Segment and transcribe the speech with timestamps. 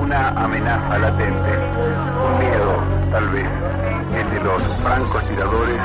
[0.00, 1.58] Una amenaza latente,
[2.24, 3.46] un miedo tal vez,
[4.14, 5.78] el de los francos tiradores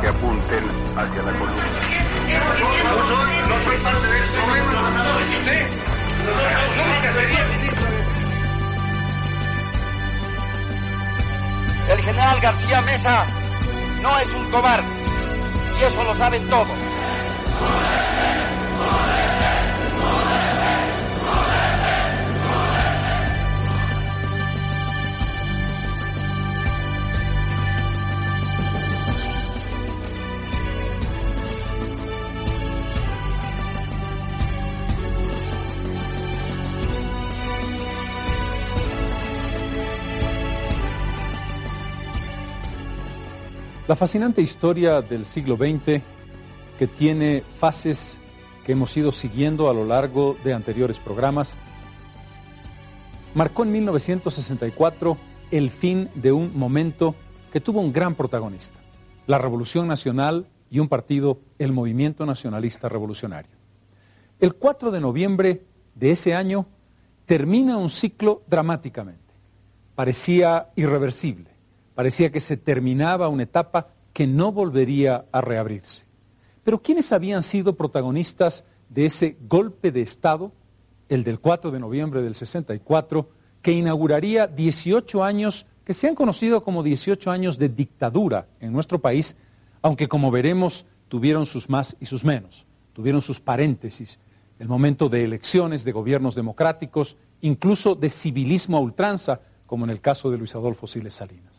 [0.00, 0.64] que apunten
[0.96, 1.64] hacia la columna.
[2.82, 5.04] No soy, no soy parte de este momento, no
[5.38, 5.68] usted.
[11.90, 13.24] El general García Mesa
[14.02, 15.03] no es un cobarde.
[15.86, 16.73] Eso lo saben todos.
[44.04, 46.02] Fascinante historia del siglo XX,
[46.78, 48.18] que tiene fases
[48.66, 51.56] que hemos ido siguiendo a lo largo de anteriores programas,
[53.34, 55.16] marcó en 1964
[55.52, 57.14] el fin de un momento
[57.50, 58.78] que tuvo un gran protagonista,
[59.26, 63.56] la Revolución Nacional y un partido, el Movimiento Nacionalista Revolucionario.
[64.38, 65.62] El 4 de noviembre
[65.94, 66.66] de ese año
[67.24, 69.32] termina un ciclo dramáticamente.
[69.94, 71.54] Parecía irreversible
[71.94, 76.04] Parecía que se terminaba una etapa que no volvería a reabrirse.
[76.62, 80.52] Pero ¿quiénes habían sido protagonistas de ese golpe de Estado,
[81.10, 83.28] el del 4 de noviembre del 64,
[83.60, 89.00] que inauguraría 18 años que se han conocido como 18 años de dictadura en nuestro
[89.00, 89.36] país,
[89.82, 92.64] aunque como veremos tuvieron sus más y sus menos,
[92.94, 94.18] tuvieron sus paréntesis,
[94.58, 100.00] el momento de elecciones, de gobiernos democráticos, incluso de civilismo a ultranza, como en el
[100.00, 101.53] caso de Luis Adolfo Siles Salinas.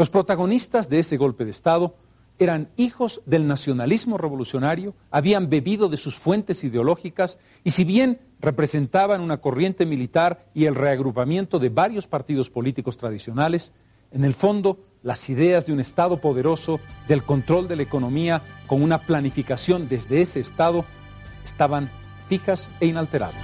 [0.00, 1.94] Los protagonistas de ese golpe de Estado
[2.38, 9.20] eran hijos del nacionalismo revolucionario, habían bebido de sus fuentes ideológicas y si bien representaban
[9.20, 13.72] una corriente militar y el reagrupamiento de varios partidos políticos tradicionales,
[14.10, 18.82] en el fondo las ideas de un Estado poderoso, del control de la economía, con
[18.82, 20.86] una planificación desde ese Estado,
[21.44, 21.90] estaban
[22.26, 23.36] fijas e inalteradas.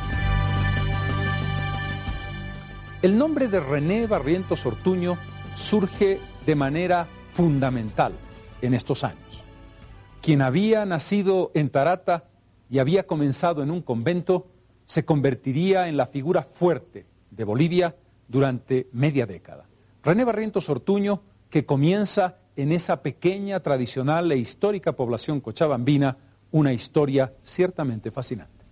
[3.02, 5.18] El nombre de René Barrientos Ortuño
[5.54, 8.12] surge de manera fundamental
[8.62, 9.44] en estos años.
[10.22, 12.24] Quien había nacido en Tarata
[12.70, 14.46] y había comenzado en un convento,
[14.86, 17.94] se convertiría en la figura fuerte de Bolivia
[18.28, 19.66] durante media década.
[20.02, 21.20] René Barrientos Ortuño,
[21.50, 26.16] que comienza en esa pequeña, tradicional e histórica población cochabambina,
[26.52, 28.64] una historia ciertamente fascinante.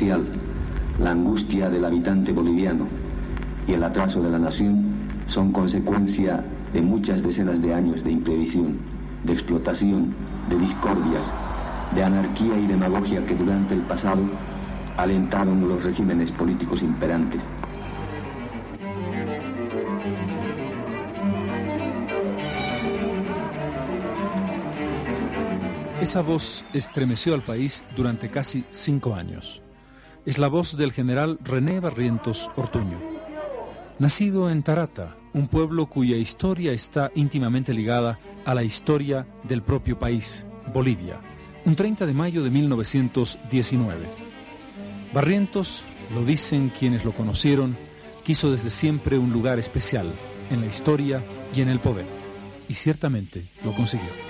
[0.00, 2.86] La angustia del habitante boliviano
[3.68, 4.82] y el atraso de la nación
[5.28, 8.78] son consecuencia de muchas decenas de años de imprevisión,
[9.24, 10.14] de explotación,
[10.48, 11.22] de discordias,
[11.94, 14.22] de anarquía y demagogia que durante el pasado
[14.96, 17.42] alentaron los regímenes políticos imperantes.
[26.00, 29.62] Esa voz estremeció al país durante casi cinco años.
[30.26, 32.98] Es la voz del general René Barrientos Ortuño.
[33.98, 39.98] Nacido en Tarata, un pueblo cuya historia está íntimamente ligada a la historia del propio
[39.98, 40.44] país,
[40.74, 41.18] Bolivia,
[41.64, 44.08] un 30 de mayo de 1919.
[45.14, 45.84] Barrientos,
[46.14, 47.78] lo dicen quienes lo conocieron,
[48.22, 50.12] quiso desde siempre un lugar especial
[50.50, 51.24] en la historia
[51.54, 52.06] y en el poder,
[52.68, 54.29] y ciertamente lo consiguió.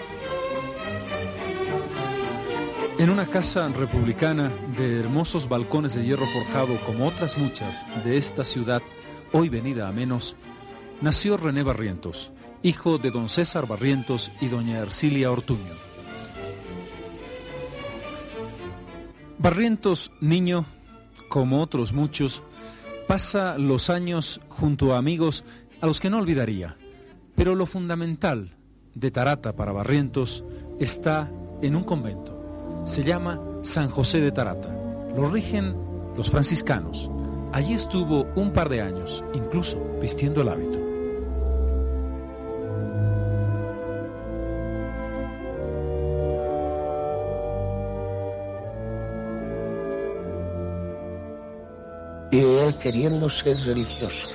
[3.00, 8.44] En una casa republicana de hermosos balcones de hierro forjado como otras muchas de esta
[8.44, 8.82] ciudad,
[9.32, 10.37] hoy venida a menos,
[11.00, 12.31] nació René Barrientos,
[12.62, 15.73] hijo de don César Barrientos y doña Ercilia Ortuño.
[19.38, 20.67] Barrientos, niño,
[21.31, 22.43] como otros muchos,
[23.08, 25.43] pasa los años junto a amigos
[25.81, 26.76] a los que no olvidaría,
[27.35, 28.58] pero lo fundamental
[28.94, 30.44] de Tarata para Barrientos
[30.79, 31.31] está
[31.62, 32.39] en un convento
[32.85, 34.69] se llama San José de Tarata.
[35.17, 35.75] Lo rigen
[36.17, 37.11] los franciscanos.
[37.53, 40.81] Allí estuvo un par de años, incluso vistiendo el hábito.
[52.31, 54.29] y él queriendo ser religioso,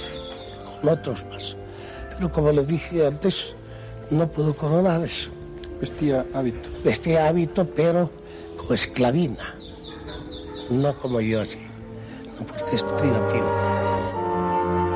[0.82, 1.56] con otros más.
[2.16, 3.56] Pero como le dije antes,
[4.10, 5.30] no pudo coronar eso.
[5.80, 6.70] Vestía hábito.
[6.84, 8.10] Vestía hábito, pero
[8.66, 9.56] como esclavina,
[10.72, 11.60] no como yo así,
[12.40, 13.46] no porque es privativo.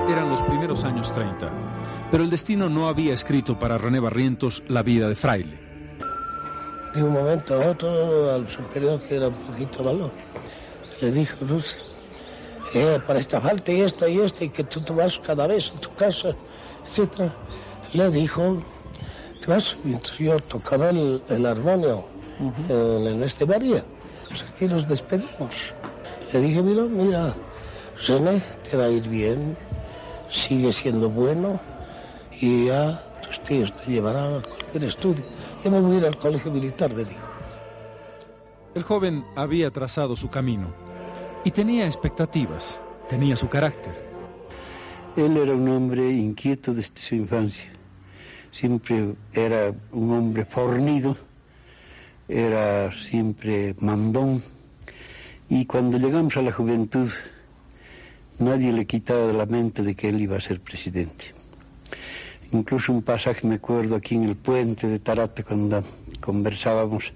[0.10, 1.48] Eran los primeros años 30,
[2.10, 5.60] pero el destino no había escrito para René Barrientos la vida de fraile.
[6.96, 10.12] De un momento a otro, al superior que era un poquito valor,
[11.00, 11.76] le dijo, Luz,
[12.74, 15.72] eh, para esta falta y esta y esta, y que tú te vas cada vez
[15.76, 16.30] a tu casa,
[16.88, 17.32] etc.
[17.94, 18.64] Le dijo,
[19.40, 23.84] te vas, mientras yo tocaba el, el armonio en, en este barrio,
[24.28, 25.76] pues aquí nos despedimos.
[26.32, 27.36] Le dije, mira, mira,
[28.08, 29.58] René, te va a ir bien,
[30.30, 31.60] sigue siendo bueno,
[32.40, 35.24] y ya tus tíos te llevarán a cualquier estudio.
[35.64, 37.20] Yo me voy a ir al colegio militar, me dijo.
[38.76, 40.68] El joven había trazado su camino
[41.44, 44.10] y tenía expectativas, tenía su carácter.
[45.18, 47.66] Él era un hombre inquieto desde su infancia.
[48.52, 51.18] Siempre era un hombre fornido,
[52.30, 54.44] era siempre mandón.
[55.50, 57.10] Y cuando llegamos a la juventud,
[58.38, 61.34] nadie le quitaba de la mente de que él iba a ser presidente.
[62.52, 65.84] Incluso un pasaje me acuerdo aquí en el puente de Tarate cuando
[66.22, 67.12] conversábamos,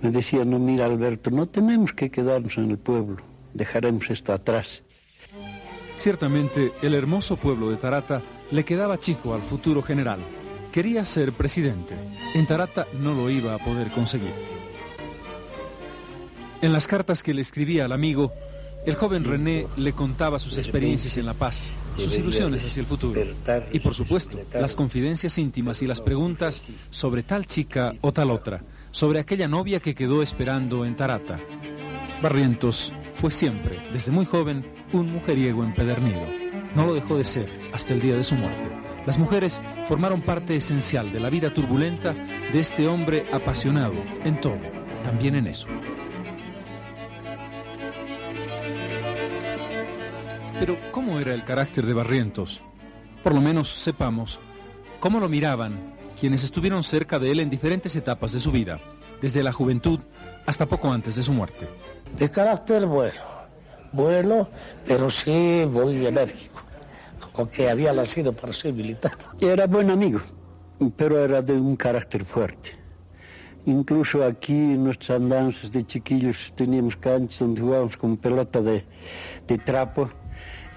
[0.00, 3.16] me decía, no, mira Alberto, no tenemos que quedarnos en el pueblo,
[3.54, 4.82] dejaremos esto atrás.
[5.96, 10.18] Ciertamente, el hermoso pueblo de Tarata le quedaba chico al futuro general.
[10.76, 11.94] Quería ser presidente.
[12.34, 14.34] En Tarata no lo iba a poder conseguir.
[16.60, 18.30] En las cartas que le escribía al amigo,
[18.84, 23.22] el joven René le contaba sus experiencias en La Paz, sus ilusiones hacia el futuro
[23.72, 28.62] y, por supuesto, las confidencias íntimas y las preguntas sobre tal chica o tal otra,
[28.90, 31.38] sobre aquella novia que quedó esperando en Tarata.
[32.20, 34.62] Barrientos fue siempre, desde muy joven,
[34.92, 36.20] un mujeriego empedernido.
[36.74, 38.85] No lo dejó de ser hasta el día de su muerte.
[39.06, 42.12] Las mujeres formaron parte esencial de la vida turbulenta
[42.52, 43.94] de este hombre apasionado
[44.24, 44.58] en todo,
[45.04, 45.68] también en eso.
[50.58, 52.62] Pero, ¿cómo era el carácter de Barrientos?
[53.22, 54.40] Por lo menos sepamos
[54.98, 58.80] cómo lo miraban quienes estuvieron cerca de él en diferentes etapas de su vida,
[59.20, 60.00] desde la juventud
[60.46, 61.68] hasta poco antes de su muerte.
[62.18, 63.20] De carácter bueno,
[63.92, 64.48] bueno,
[64.86, 66.62] pero sí muy enérgico,
[67.36, 69.12] como que había nacido para ser militar.
[69.38, 70.20] Era buen amigo,
[70.96, 72.70] pero era de un carácter fuerte.
[73.66, 78.86] Incluso aquí en nuestras andanzas de chiquillos teníamos canchas donde jugábamos con pelota de,
[79.46, 80.08] de trapo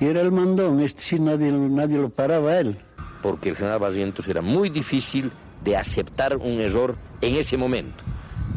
[0.01, 2.77] y era el mandón, este sí nadie, nadie lo paraba a él.
[3.21, 5.31] Porque el general Barrientos era muy difícil
[5.63, 8.03] de aceptar un error en ese momento,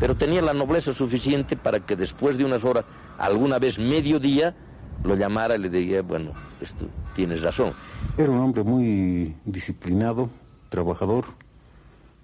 [0.01, 2.85] pero tenía la nobleza suficiente para que después de unas horas,
[3.19, 4.57] alguna vez mediodía,
[5.05, 7.75] lo llamara y le diría, bueno, esto, tienes razón.
[8.19, 10.29] Era un hombre muy disciplinado,
[10.69, 11.25] trabajador,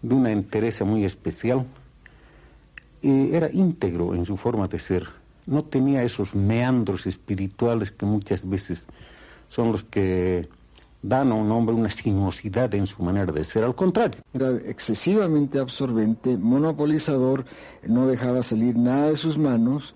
[0.03, 1.67] de una entereza muy especial,
[3.01, 5.09] y era íntegro en su forma de ser.
[5.47, 8.87] No tenía esos meandros espirituales que muchas veces
[9.49, 10.51] son los que
[11.01, 13.65] dan a un hombre una sinuosidad en su manera de ser.
[13.65, 14.21] Al contrario.
[14.35, 17.47] Era excesivamente absorbente, monopolizador,
[17.87, 19.95] no dejaba salir nada de sus manos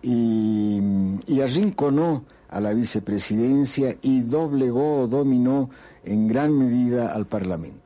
[0.00, 0.80] y,
[1.26, 5.70] y arrinconó a la vicepresidencia y doblegó o dominó
[6.04, 7.84] en gran medida al Parlamento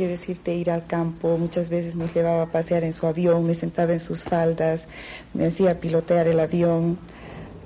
[0.00, 3.54] que decirte ir al campo, muchas veces nos llevaba a pasear en su avión, me
[3.54, 4.86] sentaba en sus faldas,
[5.34, 6.96] me hacía pilotear el avión,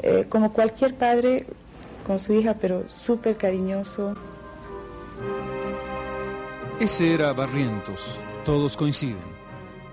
[0.02, 1.46] eh, como cualquier padre
[2.04, 4.16] con su hija, pero súper cariñoso.
[6.80, 9.34] Ese era Barrientos, todos coinciden.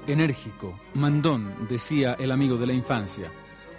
[0.07, 3.31] Enérgico, mandón, decía el amigo de la infancia.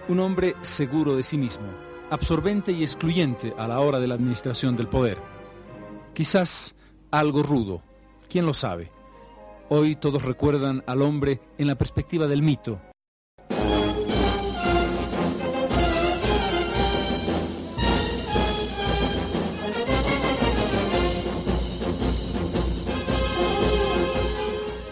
[0.09, 1.66] Un hombre seguro de sí mismo,
[2.12, 5.16] absorbente y excluyente a la hora de la administración del poder.
[6.12, 6.75] Quizás
[7.11, 7.83] algo rudo,
[8.28, 8.92] quién lo sabe.
[9.71, 12.81] Hoy todos recuerdan al hombre en la perspectiva del mito,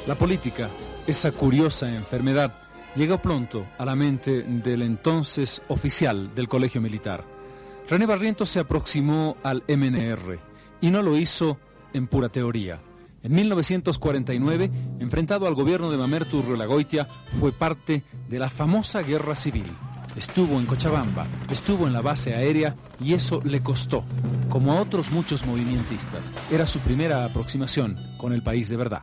[0.06, 0.68] La política,
[1.06, 2.52] esa curiosa enfermedad,
[2.96, 7.24] llegó pronto a la mente del entonces oficial del Colegio Militar.
[7.88, 10.38] René Barrientos se aproximó al MNR
[10.80, 11.58] y no lo hizo
[11.92, 12.80] en pura teoría.
[13.22, 14.70] En 1949,
[15.00, 17.06] enfrentado al gobierno de Mamerto Urrelagoitia,
[17.38, 19.66] fue parte de la famosa guerra civil.
[20.16, 24.04] Estuvo en Cochabamba, estuvo en la base aérea y eso le costó,
[24.48, 26.30] como a otros muchos movimentistas.
[26.50, 29.02] Era su primera aproximación con el país de verdad.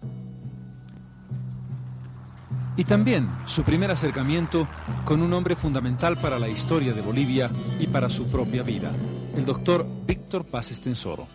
[2.78, 4.68] Y también su primer acercamiento
[5.04, 8.92] con un hombre fundamental para la historia de Bolivia y para su propia vida,
[9.36, 11.28] el doctor Víctor Paz Estensoro.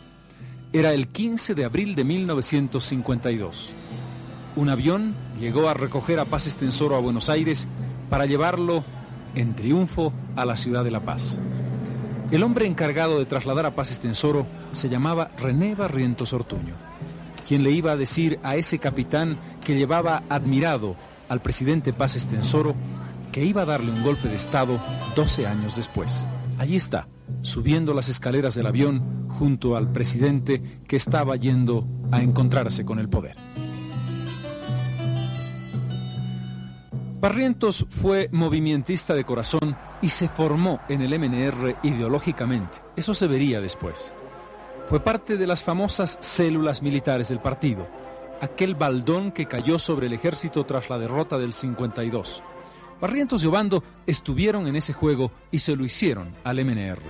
[0.72, 3.70] Era el 15 de abril de 1952.
[4.54, 7.66] Un avión llegó a recoger a Paz Estensoro a Buenos Aires
[8.08, 8.84] para llevarlo
[9.34, 11.40] en triunfo a la ciudad de La Paz.
[12.30, 16.74] El hombre encargado de trasladar a Paz Estensoro se llamaba René Barrientos Ortuño,
[17.48, 20.94] quien le iba a decir a ese capitán que llevaba admirado
[21.32, 22.74] al presidente Paz Estensoro
[23.32, 24.78] que iba a darle un golpe de Estado
[25.16, 26.26] 12 años después.
[26.58, 27.08] Allí está,
[27.40, 33.08] subiendo las escaleras del avión junto al presidente que estaba yendo a encontrarse con el
[33.08, 33.36] poder.
[37.18, 42.80] Barrientos fue movimentista de corazón y se formó en el MNR ideológicamente.
[42.94, 44.12] Eso se vería después.
[44.84, 47.88] Fue parte de las famosas células militares del partido,
[48.42, 52.42] aquel baldón que cayó sobre el ejército tras la derrota del 52.
[53.00, 57.02] Barrientos y Obando estuvieron en ese juego y se lo hicieron al MNR.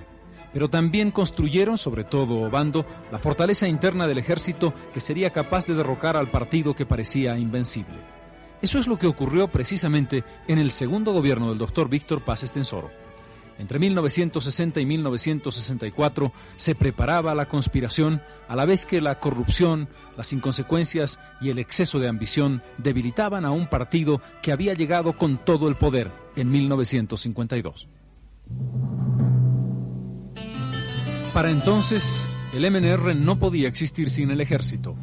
[0.53, 5.75] Pero también construyeron, sobre todo Obando, la fortaleza interna del ejército que sería capaz de
[5.75, 7.99] derrocar al partido que parecía invencible.
[8.61, 12.91] Eso es lo que ocurrió precisamente en el segundo gobierno del doctor Víctor Paz Estensoro.
[13.59, 20.33] Entre 1960 y 1964 se preparaba la conspiración a la vez que la corrupción, las
[20.33, 25.69] inconsecuencias y el exceso de ambición debilitaban a un partido que había llegado con todo
[25.69, 27.89] el poder en 1952.
[31.33, 34.97] Para entonces, el MNR no podía existir sin el ejército.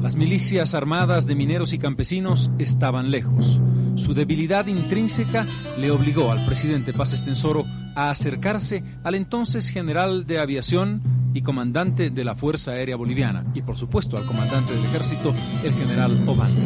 [0.00, 3.60] Las milicias armadas de mineros y campesinos estaban lejos.
[3.96, 5.46] Su debilidad intrínseca
[5.80, 7.64] le obligó al presidente Paz Estensoro
[7.94, 11.02] a acercarse al entonces general de aviación
[11.32, 15.72] y comandante de la Fuerza Aérea Boliviana y por supuesto al comandante del ejército, el
[15.72, 16.60] general Obando.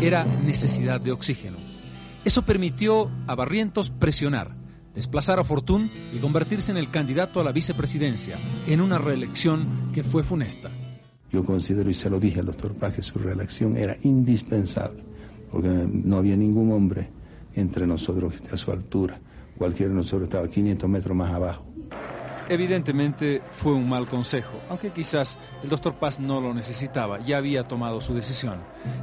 [0.00, 1.56] Era necesidad de oxígeno.
[2.24, 4.54] Eso permitió a Barrientos presionar,
[4.94, 8.36] desplazar a Fortún y convertirse en el candidato a la vicepresidencia
[8.66, 10.70] en una reelección que fue funesta.
[11.32, 15.02] Yo considero, y se lo dije al doctor Paz, que su reelección era indispensable,
[15.50, 17.08] porque no había ningún hombre
[17.54, 19.20] entre nosotros que esté a su altura.
[19.56, 21.64] Cualquiera de nosotros estaba 500 metros más abajo.
[22.48, 27.68] Evidentemente fue un mal consejo, aunque quizás el doctor Paz no lo necesitaba, ya había
[27.68, 28.58] tomado su decisión.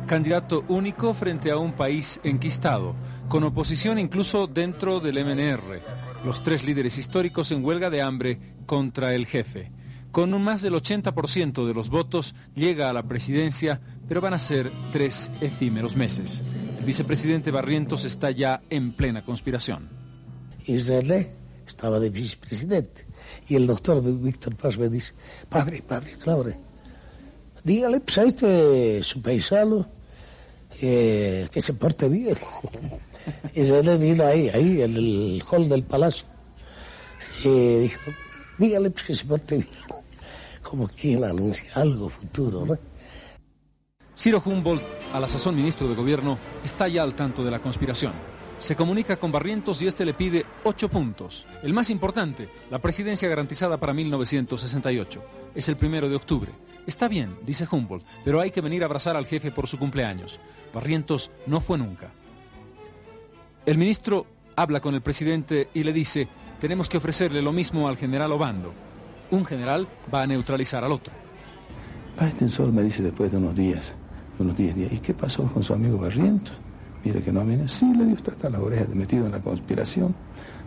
[0.06, 2.94] Candidato único frente a un país enquistado,
[3.30, 5.80] con oposición incluso dentro del MNR,
[6.26, 9.72] los tres líderes históricos en huelga de hambre contra el jefe.
[10.12, 14.40] Con un más del 80% de los votos llega a la presidencia, pero van a
[14.40, 16.42] ser tres efímeros meses.
[16.80, 19.90] El vicepresidente Barrientos está ya en plena conspiración.
[20.66, 21.28] Israel
[21.66, 23.06] estaba de vicepresidente
[23.48, 25.14] y el doctor Víctor Paz me dice,
[25.50, 26.46] padre, padre, claro,
[27.64, 29.88] dígale pues, a este su paisano
[30.82, 32.36] eh, que se porte bien.
[33.54, 36.26] Israel vino ahí, ahí, en el hall del palacio.
[37.44, 38.12] Y dijo,
[38.58, 39.97] dígale pues, que se porte bien
[40.68, 42.78] como quien anuncia algo futuro, ¿no?
[44.18, 44.84] Ciro Humboldt,
[45.14, 48.12] a la sazón ministro de Gobierno, está ya al tanto de la conspiración.
[48.60, 51.48] Se comunica con Barrientos y este le pide ocho puntos.
[51.64, 55.24] El más importante, la presidencia garantizada para 1968.
[55.56, 56.52] Es el primero de octubre.
[56.86, 60.40] Está bien, dice Humboldt, pero hay que venir a abrazar al jefe por su cumpleaños.
[60.74, 62.12] Barrientos no fue nunca.
[63.66, 66.28] El ministro habla con el presidente y le dice,
[66.60, 68.74] tenemos que ofrecerle lo mismo al general Obando
[69.32, 71.14] un general va a neutralizar al otro.
[72.38, 73.96] Tensor me dice después de unos días,
[74.40, 76.54] unos 10 días, ¿y qué pasó con su amigo Barrientos?
[77.04, 77.68] Mire que no viene.
[77.68, 80.16] Sí, le dio hasta las orejas, metido en la conspiración.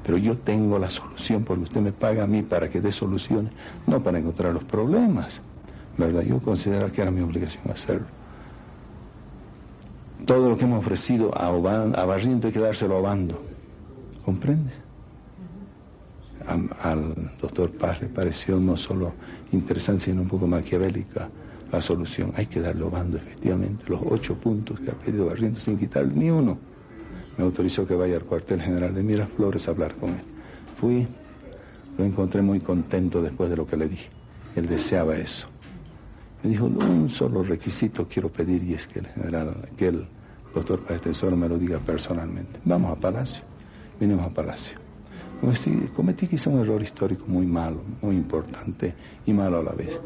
[0.03, 3.53] Pero yo tengo la solución porque usted me paga a mí para que dé soluciones,
[3.87, 5.43] no para encontrar los problemas.
[5.99, 6.23] ¿Verdad?
[6.23, 8.07] Yo considero que era mi obligación hacerlo.
[10.25, 13.43] Todo lo que hemos ofrecido a, a Barrientos hay que dárselo a Obando.
[14.25, 14.90] ¿Comprendes?
[16.47, 19.13] Al doctor Paz le pareció no solo
[19.53, 21.29] interesante, sino un poco maquiavélica
[21.71, 22.33] la solución.
[22.37, 26.31] Hay que darle bando, efectivamente, los ocho puntos que ha pedido Barrientos sin quitarle ni
[26.31, 26.59] uno.
[27.37, 30.25] Me autorizó que vaya al cuartel general de Miraflores a hablar con él.
[30.77, 31.07] Fui,
[31.97, 34.09] lo encontré muy contento después de lo que le dije.
[34.57, 35.49] Él deseaba eso.
[36.43, 40.09] Me dijo, un solo requisito quiero pedir y es que el general, que el
[40.55, 42.61] doctor Paz Tesoro me lo diga personalmente.
[42.65, 43.45] Vamos a Palacio.
[44.01, 44.80] Vinimos a Palacio.
[45.41, 48.95] Cometí, quizá un error histórico muy malo, muy importante
[49.25, 49.99] y malo a la vez.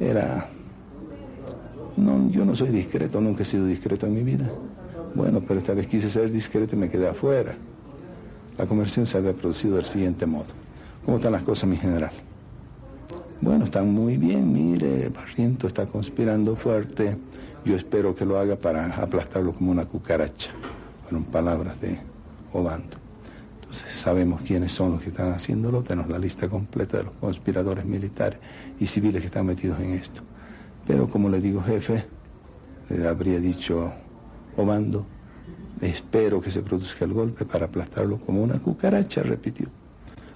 [0.00, 0.48] Era...
[1.96, 4.50] No, yo no soy discreto, nunca he sido discreto en mi vida.
[5.14, 7.54] Bueno, pero esta vez quise ser discreto y me quedé afuera.
[8.56, 10.46] La conversión se había producido del siguiente modo.
[11.04, 12.12] ¿Cómo están las cosas, mi general?
[13.42, 17.16] Bueno, están muy bien, mire, Barriento está conspirando fuerte.
[17.64, 20.52] Yo espero que lo haga para aplastarlo como una cucaracha.
[21.04, 21.98] Fueron palabras de
[22.52, 23.03] Obando
[23.74, 28.38] sabemos quiénes son los que están haciéndolo, tenemos la lista completa de los conspiradores militares
[28.78, 30.22] y civiles que están metidos en esto.
[30.86, 32.04] Pero como le digo jefe,
[32.88, 33.92] le habría dicho
[34.56, 35.06] Obando,
[35.80, 39.66] espero que se produzca el golpe para aplastarlo como una cucaracha, repitió.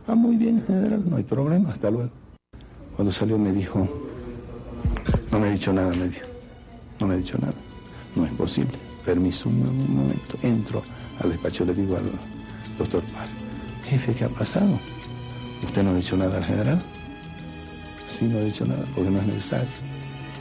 [0.06, 2.10] Ah, muy bien, general, no hay problema, hasta luego.
[2.96, 3.86] Cuando salió me dijo,
[5.30, 6.26] no me ha dicho nada, me dijo,
[6.98, 7.54] no me ha dicho nada,
[8.16, 8.78] no es posible.
[9.04, 10.82] Permiso, un momento, entro
[11.20, 12.10] al despacho, le digo al
[12.78, 13.28] doctor Paz,
[13.84, 14.78] jefe, ¿qué ha pasado?
[15.64, 16.80] ¿Usted no ha dicho nada al general?
[18.08, 19.68] Sí, no ha dicho nada, porque no es necesario.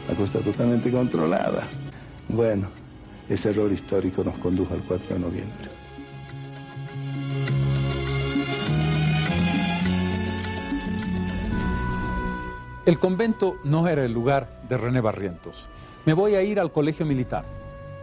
[0.08, 1.68] La cosa está totalmente controlada.
[2.30, 2.70] Bueno,
[3.28, 5.70] ese error histórico nos condujo al 4 de noviembre.
[12.86, 15.68] El convento no era el lugar de René Barrientos.
[16.06, 17.44] Me voy a ir al colegio militar.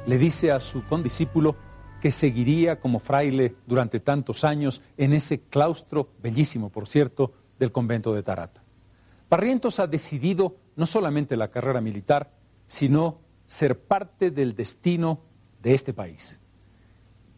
[0.06, 1.56] Le dice a su condiscípulo
[2.04, 8.12] que seguiría como fraile durante tantos años en ese claustro, bellísimo por cierto, del convento
[8.12, 8.62] de Tarata.
[9.30, 12.30] Barrientos ha decidido no solamente la carrera militar,
[12.66, 15.20] sino ser parte del destino
[15.62, 16.38] de este país.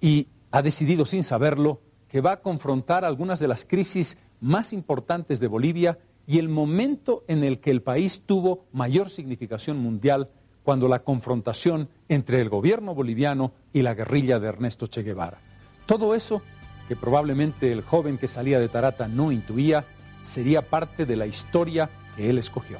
[0.00, 5.38] Y ha decidido sin saberlo que va a confrontar algunas de las crisis más importantes
[5.38, 10.28] de Bolivia y el momento en el que el país tuvo mayor significación mundial
[10.66, 15.38] cuando la confrontación entre el gobierno boliviano y la guerrilla de Ernesto Che Guevara.
[15.86, 16.42] Todo eso,
[16.88, 19.84] que probablemente el joven que salía de Tarata no intuía,
[20.22, 22.78] sería parte de la historia que él escogió.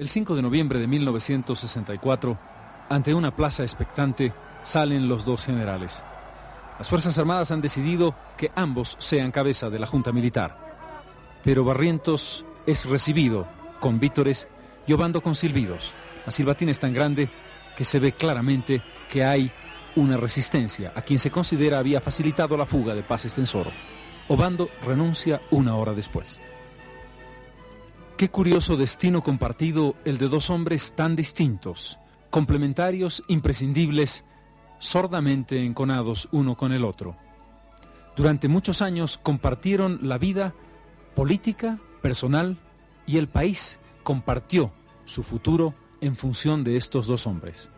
[0.00, 2.38] El 5 de noviembre de 1964,
[2.88, 4.32] ante una plaza expectante,
[4.62, 6.02] salen los dos generales.
[6.78, 10.56] Las Fuerzas Armadas han decidido que ambos sean cabeza de la Junta Militar.
[11.44, 13.46] Pero Barrientos es recibido
[13.78, 14.48] con vítores
[14.86, 15.92] y Obando con silbidos.
[16.24, 17.30] La silbatina es tan grande
[17.76, 19.52] que se ve claramente que hay
[19.96, 23.70] una resistencia a quien se considera había facilitado la fuga de Paz Estensoro.
[24.28, 26.40] Obando renuncia una hora después.
[28.20, 34.26] Qué curioso destino compartido el de dos hombres tan distintos, complementarios, imprescindibles,
[34.78, 37.16] sordamente enconados uno con el otro.
[38.16, 40.52] Durante muchos años compartieron la vida
[41.16, 42.58] política, personal
[43.06, 44.70] y el país compartió
[45.06, 47.70] su futuro en función de estos dos hombres.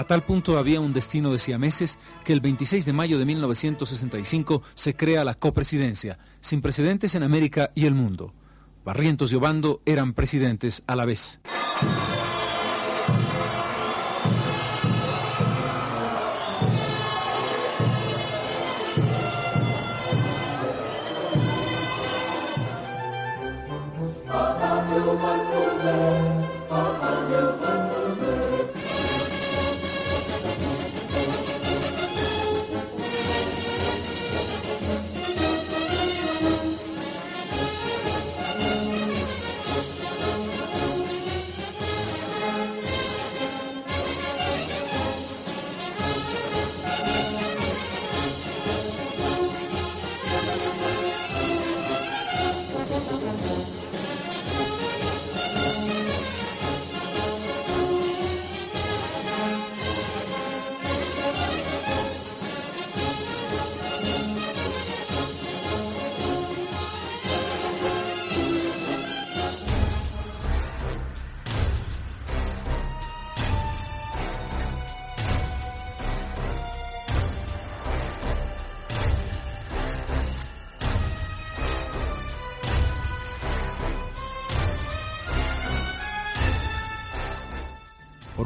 [0.00, 4.62] A tal punto había un destino de siameses que el 26 de mayo de 1965
[4.72, 8.32] se crea la copresidencia, sin precedentes en América y el mundo.
[8.82, 11.38] Barrientos y Obando eran presidentes a la vez.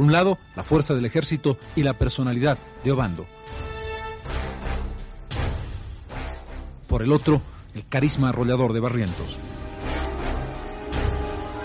[0.04, 3.26] Un lado, la fuerza del ejército y la personalidad de Obando.
[6.88, 7.40] Por el otro,
[7.74, 9.36] el carisma arrollador de Barrientos.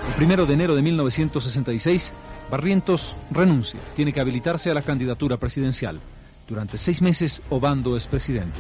[0.08, 2.12] El primero de enero de 1966,
[2.50, 6.00] Barrientos renuncia, tiene que habilitarse a la candidatura presidencial.
[6.48, 8.60] Durante seis meses, Obando es presidente.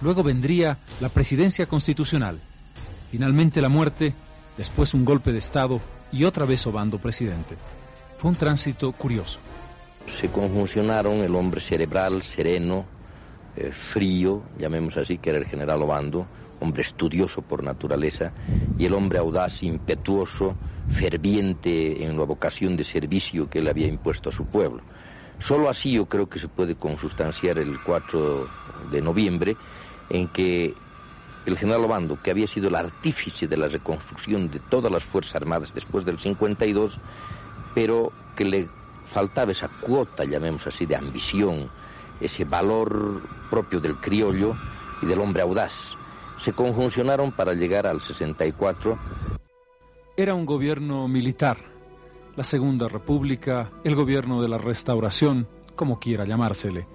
[0.00, 2.40] Luego vendría la presidencia constitucional.
[3.12, 4.14] Finalmente la muerte,
[4.56, 7.56] después un golpe de Estado y otra vez Obando presidente.
[8.18, 9.38] Fue un tránsito curioso.
[10.12, 12.84] Se conjuncionaron el hombre cerebral, sereno,
[13.54, 16.26] eh, frío, llamemos así, que era el general Obando,
[16.60, 18.32] hombre estudioso por naturaleza,
[18.76, 20.56] y el hombre audaz, impetuoso,
[20.90, 24.82] ferviente en la vocación de servicio que él había impuesto a su pueblo.
[25.38, 28.48] Solo así yo creo que se puede consustanciar el 4
[28.90, 29.56] de noviembre
[30.10, 30.74] en que
[31.46, 35.36] el general Obando, que había sido el artífice de la reconstrucción de todas las Fuerzas
[35.36, 36.98] Armadas después del 52,
[37.74, 38.68] pero que le
[39.06, 41.68] faltaba esa cuota, llamemos así, de ambición,
[42.20, 44.54] ese valor propio del criollo
[45.02, 45.96] y del hombre audaz,
[46.38, 48.98] se conjuncionaron para llegar al 64.
[50.16, 51.58] Era un gobierno militar,
[52.36, 56.86] la Segunda República, el gobierno de la Restauración, como quiera llamársele.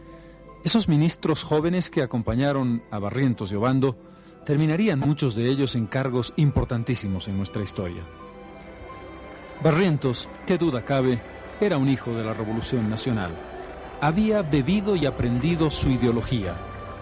[0.63, 3.97] Esos ministros jóvenes que acompañaron a Barrientos y Obando
[4.45, 8.03] terminarían muchos de ellos en cargos importantísimos en nuestra historia.
[9.63, 11.21] Barrientos, qué duda cabe,
[11.61, 13.31] era un hijo de la Revolución Nacional.
[14.01, 16.53] Había bebido y aprendido su ideología.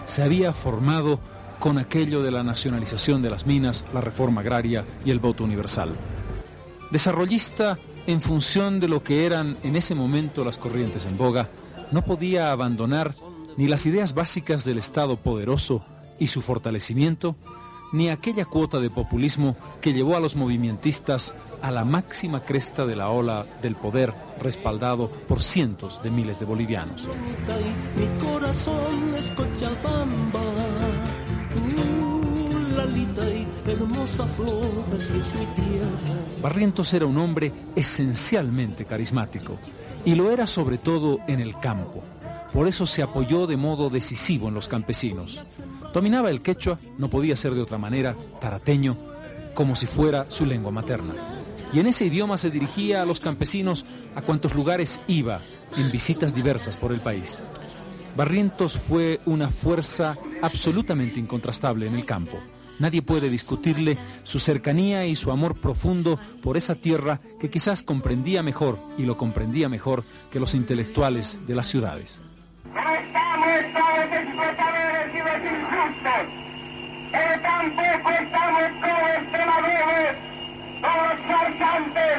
[0.04, 1.18] Se había formado
[1.58, 5.90] con aquello de la nacionalización de las minas, la reforma agraria y el voto universal.
[6.92, 11.48] Desarrollista en función de lo que eran en ese momento las corrientes en boga,
[11.90, 13.12] no podía abandonar
[13.56, 15.84] ni las ideas básicas del Estado poderoso
[16.20, 17.34] y su fortalecimiento,
[17.92, 22.96] ni aquella cuota de populismo que llevó a los movimentistas a la máxima cresta de
[22.96, 27.06] la ola del poder respaldado por cientos de miles de bolivianos.
[36.42, 39.58] Barrientos era un hombre esencialmente carismático
[40.04, 42.02] y lo era sobre todo en el campo.
[42.52, 45.40] Por eso se apoyó de modo decisivo en los campesinos.
[45.92, 48.96] Dominaba el quechua, no podía ser de otra manera, tarateño,
[49.54, 51.14] como si fuera su lengua materna.
[51.72, 55.40] Y en ese idioma se dirigía a los campesinos a cuantos lugares iba
[55.76, 57.42] en visitas diversas por el país.
[58.16, 62.38] Barrientos fue una fuerza absolutamente incontrastable en el campo.
[62.78, 68.42] Nadie puede discutirle su cercanía y su amor profundo por esa tierra que quizás comprendía
[68.42, 72.20] mejor y lo comprendía mejor que los intelectuales de las ciudades.
[75.42, 76.22] Los injustos,
[77.10, 80.16] pero tampoco estamos todos extremadores,
[80.80, 82.18] todos farsantes,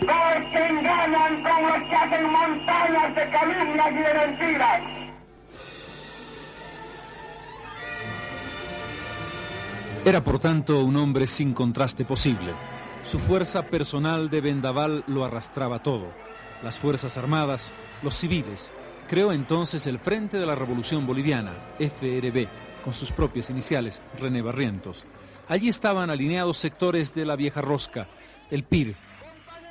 [0.00, 4.82] todos que engañan con los que hacen montañas de calumnias y de mentiras.
[10.04, 12.52] Era por tanto un hombre sin contraste posible.
[13.04, 16.06] Su fuerza personal de vendaval lo arrastraba todo.
[16.62, 18.72] Las Fuerzas Armadas, los civiles,
[19.10, 22.46] Creó entonces el Frente de la Revolución Boliviana, FRB,
[22.84, 25.04] con sus propias iniciales, René Barrientos.
[25.48, 28.06] Allí estaban alineados sectores de la vieja rosca,
[28.52, 28.94] el PIR.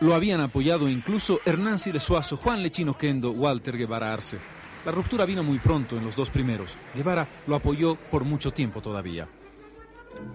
[0.01, 4.39] Lo habían apoyado incluso Hernán Silesuazo, Juan Lechino Kendo, Walter Guevara Arce.
[4.85, 6.75] La ruptura vino muy pronto en los dos primeros.
[6.93, 9.29] Guevara lo apoyó por mucho tiempo todavía.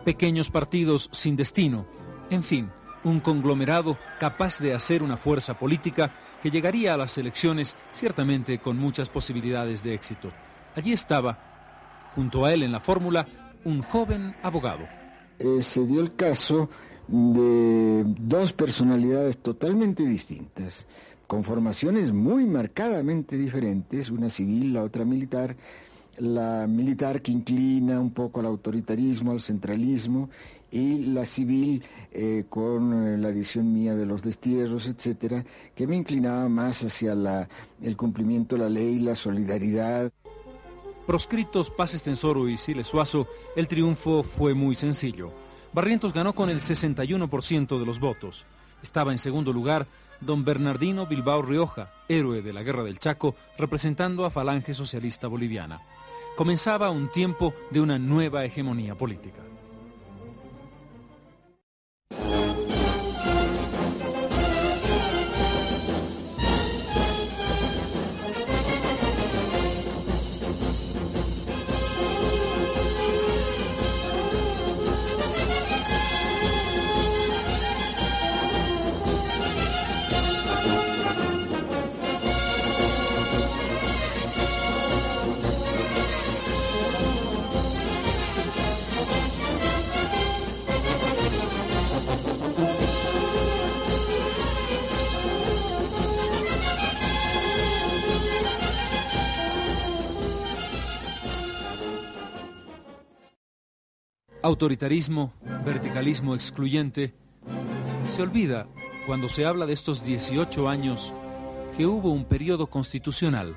[0.06, 1.86] Pequeños partidos sin destino.
[2.30, 2.70] En fin,
[3.02, 8.76] un conglomerado capaz de hacer una fuerza política que llegaría a las elecciones ciertamente con
[8.76, 10.28] muchas posibilidades de éxito.
[10.76, 13.26] Allí estaba, junto a él en la fórmula,
[13.64, 14.86] un joven abogado.
[15.38, 16.68] Eh, se dio el caso
[17.08, 20.86] de dos personalidades totalmente distintas,
[21.26, 25.56] con formaciones muy marcadamente diferentes, una civil, la otra militar,
[26.18, 30.30] la militar que inclina un poco al autoritarismo, al centralismo,
[30.74, 35.96] y la civil eh, con eh, la edición mía de los destierros, etcétera, que me
[35.96, 37.48] inclinaba más hacia la,
[37.80, 40.12] el cumplimiento de la ley, la solidaridad.
[41.06, 45.32] Proscritos Paz Estensoro y Siles Suazo, el triunfo fue muy sencillo.
[45.72, 48.44] Barrientos ganó con el 61% de los votos.
[48.82, 49.86] Estaba en segundo lugar
[50.20, 55.80] don Bernardino Bilbao Rioja, héroe de la Guerra del Chaco, representando a Falange Socialista Boliviana.
[56.36, 59.40] Comenzaba un tiempo de una nueva hegemonía política.
[104.44, 105.32] Autoritarismo,
[105.64, 107.14] verticalismo excluyente.
[108.14, 108.66] Se olvida,
[109.06, 111.14] cuando se habla de estos 18 años,
[111.78, 113.56] que hubo un periodo constitucional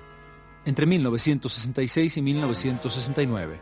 [0.64, 3.60] entre 1966 y 1969.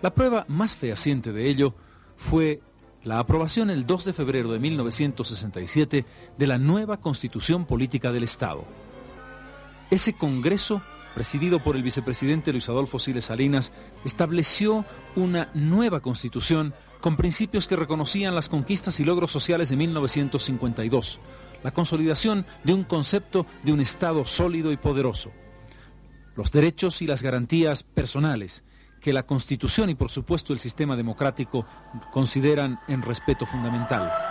[0.00, 1.74] La prueba más fehaciente de ello
[2.16, 2.60] fue
[3.02, 6.04] la aprobación el 2 de febrero de 1967
[6.38, 8.64] de la nueva Constitución Política del Estado.
[9.90, 10.82] Ese Congreso,
[11.14, 13.72] presidido por el vicepresidente Luis Adolfo Siles Salinas,
[14.04, 14.84] estableció
[15.16, 21.20] una nueva constitución con principios que reconocían las conquistas y logros sociales de 1952,
[21.62, 25.32] la consolidación de un concepto de un Estado sólido y poderoso,
[26.36, 28.64] los derechos y las garantías personales
[29.00, 31.66] que la Constitución y por supuesto el sistema democrático
[32.12, 34.29] consideran en respeto fundamental.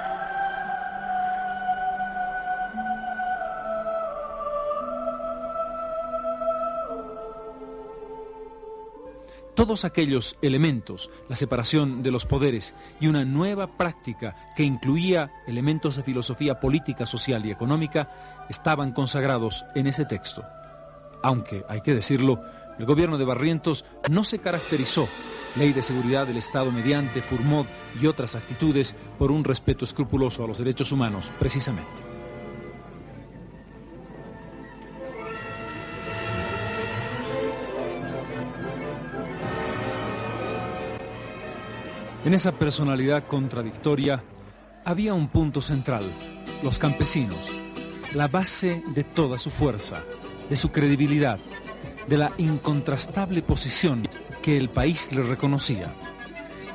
[9.60, 15.98] Todos aquellos elementos, la separación de los poderes y una nueva práctica que incluía elementos
[15.98, 20.46] de filosofía política, social y económica, estaban consagrados en ese texto.
[21.24, 22.42] Aunque, hay que decirlo,
[22.80, 25.10] el gobierno de Barrientos no se caracterizó,
[25.58, 27.66] ley de seguridad del Estado mediante, Furmod
[28.02, 32.09] y otras actitudes, por un respeto escrupuloso a los derechos humanos, precisamente.
[42.26, 44.22] En esa personalidad contradictoria
[44.84, 46.04] había un punto central,
[46.62, 47.40] los campesinos,
[48.14, 50.04] la base de toda su fuerza,
[50.50, 51.40] de su credibilidad,
[52.10, 54.06] de la incontrastable posición
[54.42, 55.96] que el país le reconocía.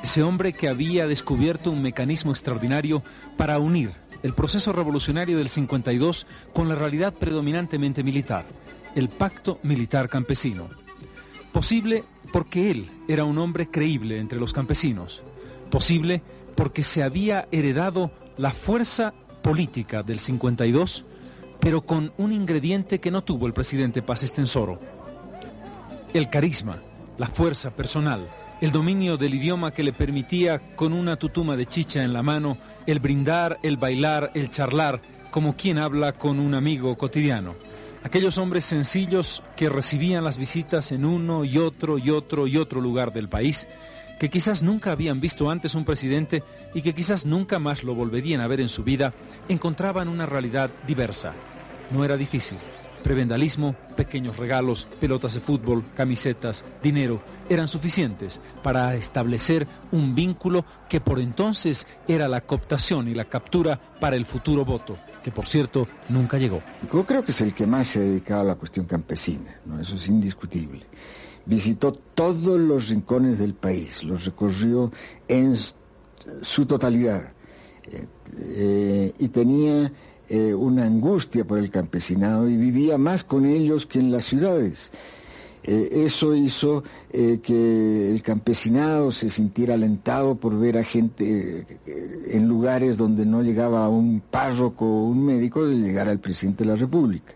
[0.01, 3.03] Ese hombre que había descubierto un mecanismo extraordinario
[3.37, 3.91] para unir
[4.23, 8.45] el proceso revolucionario del 52 con la realidad predominantemente militar,
[8.95, 10.69] el pacto militar campesino.
[11.51, 12.03] Posible
[12.33, 15.23] porque él era un hombre creíble entre los campesinos,
[15.69, 16.21] posible
[16.55, 21.05] porque se había heredado la fuerza política del 52,
[21.59, 24.79] pero con un ingrediente que no tuvo el presidente Paz Estensoro.
[26.13, 26.81] El carisma,
[27.17, 28.29] la fuerza personal,
[28.61, 32.57] el dominio del idioma que le permitía, con una tutuma de chicha en la mano,
[32.85, 35.01] el brindar, el bailar, el charlar,
[35.31, 37.55] como quien habla con un amigo cotidiano.
[38.03, 42.79] Aquellos hombres sencillos que recibían las visitas en uno y otro y otro y otro
[42.79, 43.67] lugar del país
[44.19, 48.41] que quizás nunca habían visto antes un presidente y que quizás nunca más lo volverían
[48.41, 49.13] a ver en su vida,
[49.49, 51.33] encontraban una realidad diversa.
[51.91, 52.57] No era difícil.
[53.03, 61.01] Prebendalismo, pequeños regalos, pelotas de fútbol, camisetas, dinero, eran suficientes para establecer un vínculo que
[61.01, 65.87] por entonces era la cooptación y la captura para el futuro voto, que por cierto
[66.09, 66.63] nunca llegó.
[66.91, 69.79] Yo creo que es el que más se ha dedicado a la cuestión campesina, ¿no?
[69.79, 70.87] eso es indiscutible
[71.45, 74.91] visitó todos los rincones del país, los recorrió
[75.27, 75.55] en
[76.41, 77.33] su totalidad
[77.91, 78.05] eh,
[78.39, 79.91] eh, y tenía
[80.27, 84.91] eh, una angustia por el campesinado y vivía más con ellos que en las ciudades.
[85.63, 91.65] eso hizo que el campesinado se sintiera alentado por ver a gente
[92.27, 96.69] en lugares donde no llegaba un párroco o un médico de llegar al presidente de
[96.69, 97.33] la República.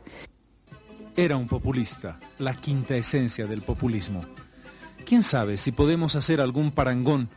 [1.19, 4.21] Era un populista, la quinta esencia del populismo.
[5.05, 7.27] ¿Quién sabe si podemos hacer algún parangón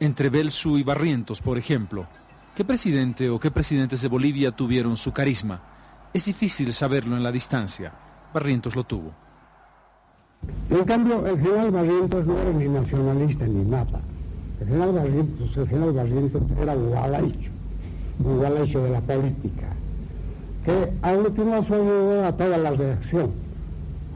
[0.00, 2.06] entre Belsu y Barrientos, por ejemplo?
[2.54, 5.60] ¿Qué presidente o qué presidentes de Bolivia tuvieron su carisma?
[6.14, 7.92] Es difícil saberlo en la distancia.
[8.32, 9.12] Barrientos lo tuvo.
[10.70, 14.00] En cambio, el general Barrientos no era ni nacionalista ni nada.
[14.62, 17.50] El general Barrientos, el general Barrientos era gualaicho,
[18.18, 19.65] un gualaicho de la política
[20.66, 23.30] que aglutinó a su a toda la reacción,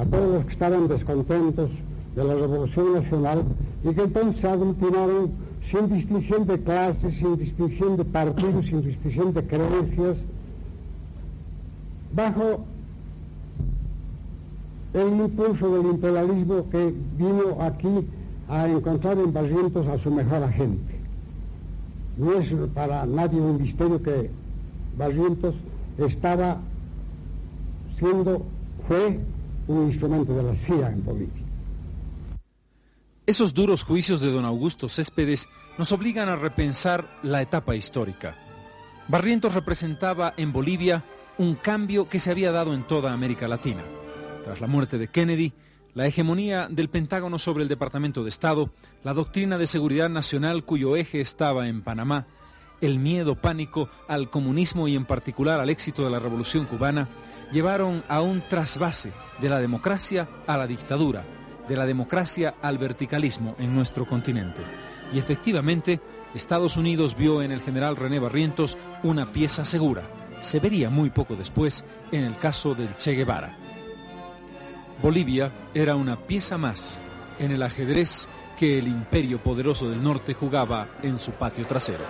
[0.01, 1.71] a todos los que estaban descontentos
[2.17, 3.45] de la Revolución Nacional
[3.85, 5.31] y que entonces se aglutinaron
[5.71, 10.19] sin distinción de clases, sin distinción de partidos, sin distinción de creencias,
[12.17, 12.65] bajo
[14.93, 18.09] el impulso del imperialismo que vino aquí
[18.49, 20.97] a encontrar en Barrientos a su mejor agente.
[22.17, 24.31] No es para nadie un misterio que
[24.99, 25.55] Barrientos
[26.07, 26.61] estaba
[27.99, 28.47] siendo,
[28.89, 29.21] fue
[29.69, 31.45] un instrumento de la CIA en Bolivia.
[33.27, 38.35] Esos duros juicios de don Augusto Céspedes nos obligan a repensar la etapa histórica.
[39.07, 41.05] Barrientos representaba en Bolivia
[41.39, 43.83] un cambio que se había dado en toda América Latina.
[44.45, 45.53] Tras la muerte de Kennedy,
[45.95, 48.71] la hegemonía del Pentágono sobre el Departamento de Estado,
[49.05, 52.27] la doctrina de seguridad nacional cuyo eje estaba en Panamá,
[52.81, 57.09] el miedo pánico al comunismo y en particular al éxito de la revolución cubana
[57.53, 61.25] llevaron a un trasvase de la democracia a la dictadura,
[61.69, 64.63] de la democracia al verticalismo en nuestro continente.
[65.13, 66.01] Y efectivamente,
[66.35, 70.03] Estados Unidos vio en el general René Barrientos una pieza segura.
[70.41, 73.57] Se vería muy poco después en el caso del Che Guevara.
[75.03, 76.99] Bolivia era una pieza más
[77.39, 82.05] en el ajedrez que el imperio poderoso del norte jugaba en su patio trasero.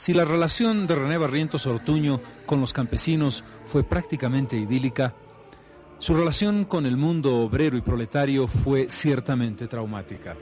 [0.00, 5.12] Si la relación de René Barrientos Ortuño con los campesinos fue prácticamente idílica,
[5.98, 10.38] su relación con el mundo obrero y proletario fue ciertamente traumática.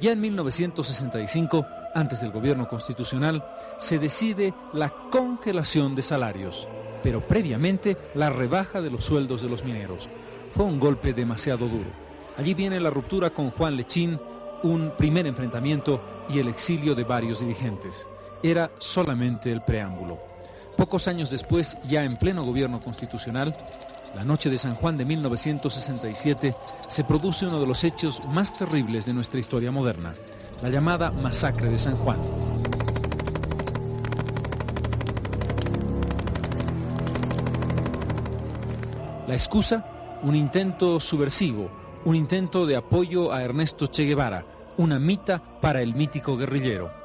[0.00, 3.44] Ya en 1965, antes del gobierno constitucional,
[3.78, 6.66] se decide la congelación de salarios,
[7.00, 10.08] pero previamente la rebaja de los sueldos de los mineros.
[10.48, 11.92] Fue un golpe demasiado duro.
[12.36, 14.18] Allí viene la ruptura con Juan Lechín,
[14.64, 18.08] un primer enfrentamiento y el exilio de varios dirigentes.
[18.42, 20.18] Era solamente el preámbulo.
[20.76, 23.54] Pocos años después, ya en pleno gobierno constitucional,
[24.14, 26.54] la noche de San Juan de 1967,
[26.88, 30.14] se produce uno de los hechos más terribles de nuestra historia moderna,
[30.62, 32.18] la llamada masacre de San Juan.
[39.28, 41.70] La excusa, un intento subversivo,
[42.04, 44.44] un intento de apoyo a Ernesto Che Guevara,
[44.76, 46.99] una mita para el mítico guerrillero.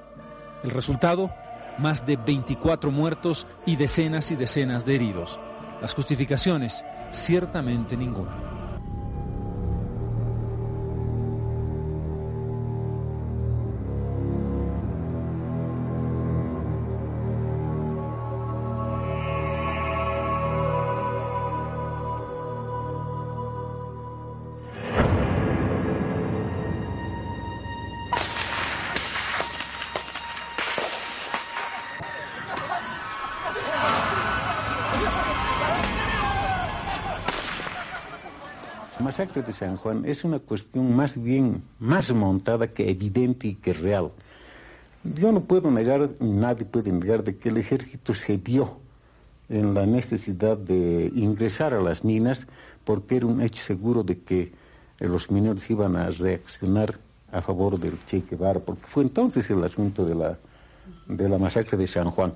[0.65, 1.30] El resultado,
[1.78, 5.39] más de 24 muertos y decenas y decenas de heridos.
[5.80, 8.55] Las justificaciones, ciertamente ninguna.
[39.06, 43.72] Masacre de San Juan es una cuestión más bien, más montada que evidente y que
[43.72, 44.10] real.
[45.04, 48.80] Yo no puedo negar, nadie puede negar de que el ejército se vio
[49.48, 52.48] en la necesidad de ingresar a las minas
[52.84, 54.41] porque era un hecho seguro de que
[55.00, 56.98] eh, los mineros iban a reaccionar
[57.32, 60.39] a favor del Che Guevara, porque fue entonces el asunto de la,
[61.06, 62.34] de la masacre de San Juan.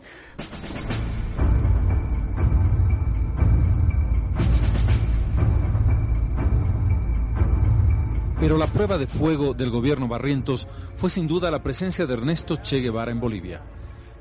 [8.39, 12.56] Pero la prueba de fuego del gobierno Barrientos fue sin duda la presencia de Ernesto
[12.56, 13.62] Che Guevara en Bolivia.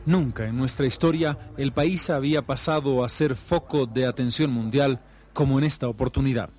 [0.07, 5.00] Nunca en nuestra historia el país había pasado a ser foco de atención mundial
[5.33, 6.50] como en esta oportunidad.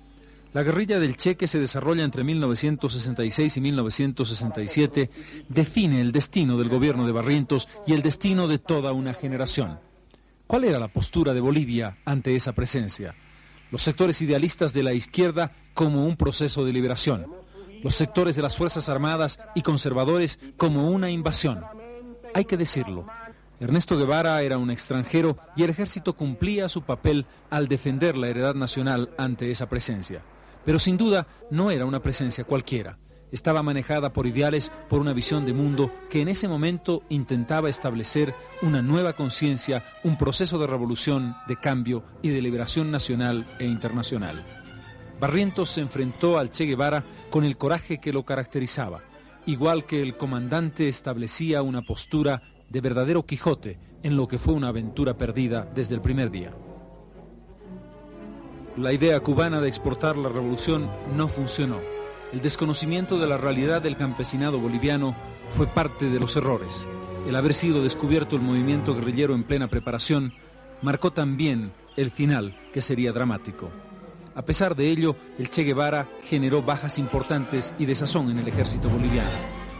[0.54, 5.10] La guerrilla del Che que se desarrolla entre 1966 y 1967
[5.50, 9.80] define el destino del gobierno de Barrientos y el destino de toda una generación.
[10.46, 13.14] ¿Cuál era la postura de Bolivia ante esa presencia?
[13.70, 17.26] Los sectores idealistas de la izquierda como un proceso de liberación
[17.82, 21.64] los sectores de las Fuerzas Armadas y conservadores como una invasión.
[22.34, 23.06] Hay que decirlo.
[23.58, 28.54] Ernesto Guevara era un extranjero y el ejército cumplía su papel al defender la heredad
[28.54, 30.22] nacional ante esa presencia.
[30.64, 32.98] Pero sin duda no era una presencia cualquiera.
[33.32, 38.34] Estaba manejada por ideales, por una visión de mundo que en ese momento intentaba establecer
[38.62, 44.42] una nueva conciencia, un proceso de revolución, de cambio y de liberación nacional e internacional.
[45.20, 49.02] Barrientos se enfrentó al Che Guevara con el coraje que lo caracterizaba,
[49.44, 54.68] igual que el comandante establecía una postura de verdadero Quijote en lo que fue una
[54.68, 56.54] aventura perdida desde el primer día.
[58.78, 61.80] La idea cubana de exportar la revolución no funcionó.
[62.32, 65.14] El desconocimiento de la realidad del campesinado boliviano
[65.54, 66.88] fue parte de los errores.
[67.28, 70.32] El haber sido descubierto el movimiento guerrillero en plena preparación
[70.80, 73.70] marcó también el final, que sería dramático.
[74.40, 78.88] A pesar de ello, el Che Guevara generó bajas importantes y desazón en el ejército
[78.88, 79.28] boliviano.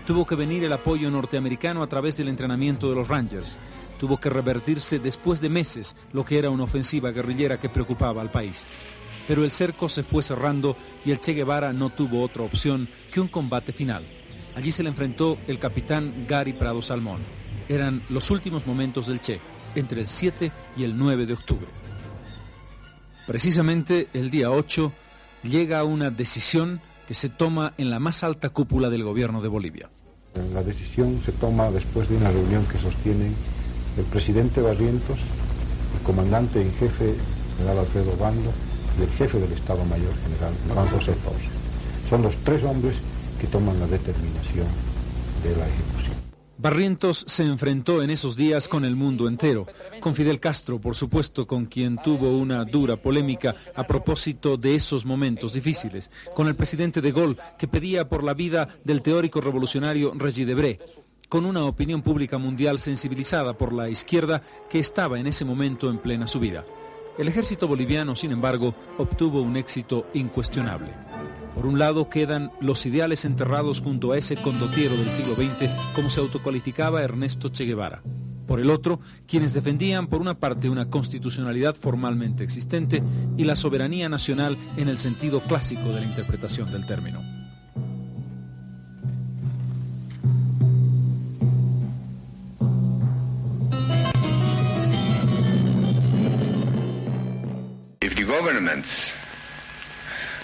[0.07, 3.57] Tuvo que venir el apoyo norteamericano a través del entrenamiento de los Rangers.
[3.99, 8.31] Tuvo que revertirse después de meses lo que era una ofensiva guerrillera que preocupaba al
[8.31, 8.69] país.
[9.27, 13.21] Pero el cerco se fue cerrando y el Che Guevara no tuvo otra opción que
[13.21, 14.07] un combate final.
[14.55, 17.23] Allí se le enfrentó el capitán Gary Prado Salmón.
[17.67, 19.41] Eran los últimos momentos del Che,
[19.75, 21.67] entre el 7 y el 9 de octubre.
[23.31, 24.91] Precisamente el día 8
[25.45, 29.89] llega una decisión que se toma en la más alta cúpula del gobierno de Bolivia.
[30.53, 33.33] La decisión se toma después de una reunión que sostienen
[33.97, 35.17] el presidente Barrientos,
[35.97, 37.15] el comandante en jefe,
[37.57, 38.51] general Alfredo Bando,
[38.99, 41.51] y el jefe del Estado Mayor General, Juan José Torres.
[42.09, 42.97] Son los tres hombres
[43.41, 44.67] que toman la determinación
[45.45, 46.20] de la ejecución.
[46.61, 49.67] Barrientos se enfrentó en esos días con el mundo entero,
[49.99, 55.07] con Fidel Castro, por supuesto, con quien tuvo una dura polémica a propósito de esos
[55.07, 60.13] momentos difíciles, con el presidente de Gaulle, que pedía por la vida del teórico revolucionario
[60.15, 60.81] Regis Debré,
[61.31, 65.97] con una opinión pública mundial sensibilizada por la izquierda que estaba en ese momento en
[65.97, 66.67] plena subida.
[67.17, 70.93] El ejército boliviano, sin embargo, obtuvo un éxito incuestionable.
[71.55, 76.11] Por un lado quedan los ideales enterrados junto a ese condotiero del siglo XX, como
[76.11, 78.03] se autocualificaba Ernesto Che Guevara.
[78.47, 83.03] Por el otro, quienes defendían por una parte una constitucionalidad formalmente existente
[83.37, 87.21] y la soberanía nacional en el sentido clásico de la interpretación del término.
[98.31, 99.13] Governments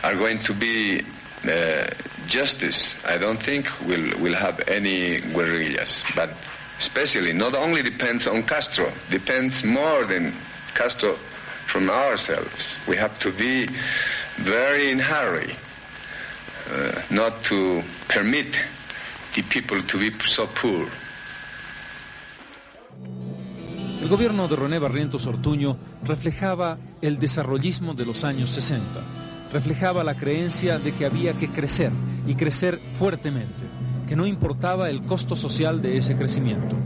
[0.03, 1.03] are going to be
[1.45, 1.87] uh,
[2.27, 6.01] justice, I don't think we'll, we'll have any guerrillas.
[6.15, 6.31] But
[6.79, 10.35] especially, not only depends on Castro, depends more than
[10.75, 11.19] Castro
[11.67, 12.77] from ourselves.
[12.87, 13.69] We have to be
[14.39, 15.57] very in hurry,
[16.71, 18.57] uh, not to permit
[19.35, 20.89] the people to be so poor.
[24.03, 29.01] El gobierno de René Barrientos Ortuño reflejaba el desarrollismo de los años 60,
[29.53, 31.93] reflejaba la creencia de que había que crecer
[32.27, 33.65] y crecer fuertemente,
[34.09, 36.77] que no importaba el costo social de ese crecimiento.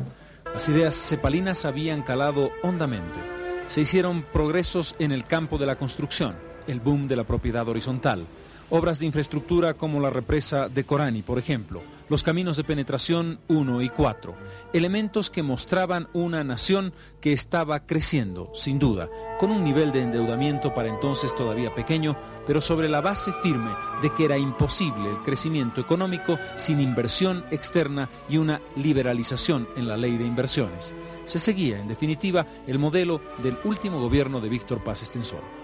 [0.52, 3.20] Las ideas cepalinas habían calado hondamente.
[3.68, 6.34] Se hicieron progresos en el campo de la construcción,
[6.66, 8.26] el boom de la propiedad horizontal,
[8.70, 13.82] obras de infraestructura como la represa de Corani, por ejemplo, los caminos de penetración 1
[13.82, 14.34] y 4,
[14.72, 19.08] elementos que mostraban una nación que estaba creciendo, sin duda,
[19.38, 22.16] con un nivel de endeudamiento para entonces todavía pequeño,
[22.46, 23.70] pero sobre la base firme
[24.02, 29.96] de que era imposible el crecimiento económico sin inversión externa y una liberalización en la
[29.96, 30.92] ley de inversiones.
[31.26, 35.59] Se seguía, en definitiva, el modelo del último gobierno de Víctor Paz Estensor.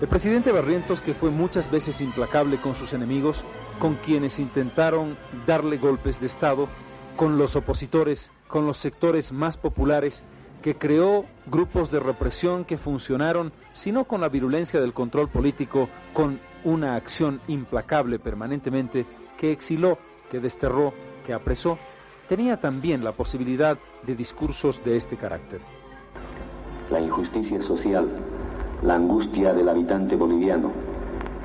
[0.00, 3.44] El presidente Barrientos, que fue muchas veces implacable con sus enemigos,
[3.78, 6.68] con quienes intentaron darle golpes de Estado,
[7.16, 10.24] con los opositores, con los sectores más populares,
[10.62, 15.90] que creó grupos de represión que funcionaron, si no con la virulencia del control político,
[16.14, 19.04] con una acción implacable permanentemente,
[19.36, 19.98] que exiló,
[20.30, 20.94] que desterró,
[21.26, 21.78] que apresó,
[22.26, 23.76] tenía también la posibilidad
[24.06, 25.60] de discursos de este carácter.
[26.90, 28.08] La injusticia social
[28.82, 30.70] la angustia del habitante boliviano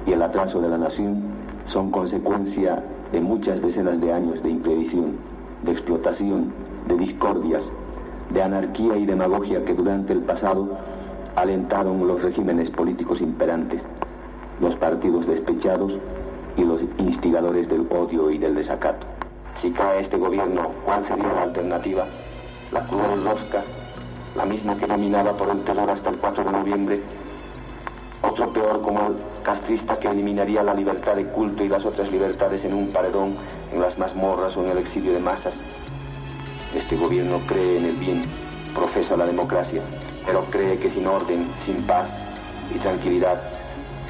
[0.06, 1.22] y el atraso de la nación
[1.68, 2.82] son consecuencia
[3.12, 5.18] de muchas decenas de años de imprevisión,
[5.64, 6.54] de explotación,
[6.88, 7.62] de discordias,
[8.30, 10.78] de anarquía y demagogia que durante el pasado
[11.36, 13.82] alentaron los regímenes políticos imperantes,
[14.62, 15.92] los partidos despechados
[16.56, 19.06] y los instigadores del odio y del desacato.
[19.62, 22.06] Si cae este gobierno, ¿cuál sería la alternativa?
[22.72, 23.64] La cruel rosca,
[24.38, 27.02] la misma que dominaba por el terror hasta el 4 de noviembre,
[28.26, 32.64] otro peor como el castrista que eliminaría la libertad de culto y las otras libertades
[32.64, 33.36] en un paredón,
[33.72, 35.54] en las mazmorras o en el exilio de masas.
[36.76, 38.24] Este gobierno cree en el bien,
[38.74, 39.82] profesa la democracia,
[40.26, 42.08] pero cree que sin orden, sin paz
[42.74, 43.42] y tranquilidad,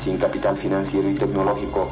[0.03, 1.91] sin capital financiero y tecnológico,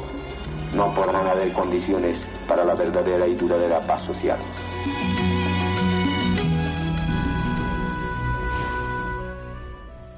[0.74, 2.18] no podrán haber condiciones
[2.48, 4.38] para la verdadera y duradera paz social.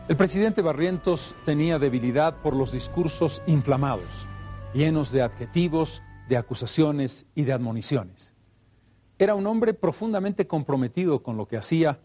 [0.09, 4.29] El presidente Barrientos tenía debilidad por los discursos inflamados,
[4.73, 8.33] llenos de adjetivos, de acusaciones y de admoniciones.
[9.19, 11.99] Era un hombre profundamente comprometido con lo que hacía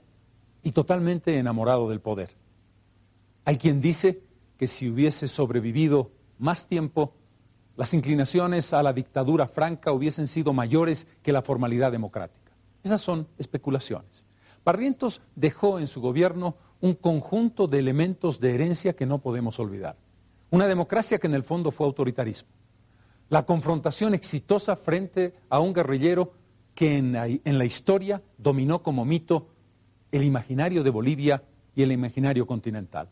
[0.64, 2.32] y totalmente enamorado del poder.
[3.46, 4.24] Hay quien dice
[4.58, 7.14] que si hubiese sobrevivido más tiempo,
[7.78, 12.52] las inclinaciones a la dictadura franca hubiesen sido mayores que la formalidad democrática.
[12.84, 14.26] Esas son especulaciones.
[14.66, 19.96] Barrientos dejó en su gobierno un conjunto de elementos de herencia que no podemos olvidar.
[20.50, 22.50] Una democracia que en el fondo fue autoritarismo.
[23.30, 26.34] La confrontación exitosa frente a un guerrillero
[26.76, 29.48] que en la, historia dominó como mito
[30.12, 31.44] el imaginario de Bolivia
[31.76, 33.10] y el imaginario continental.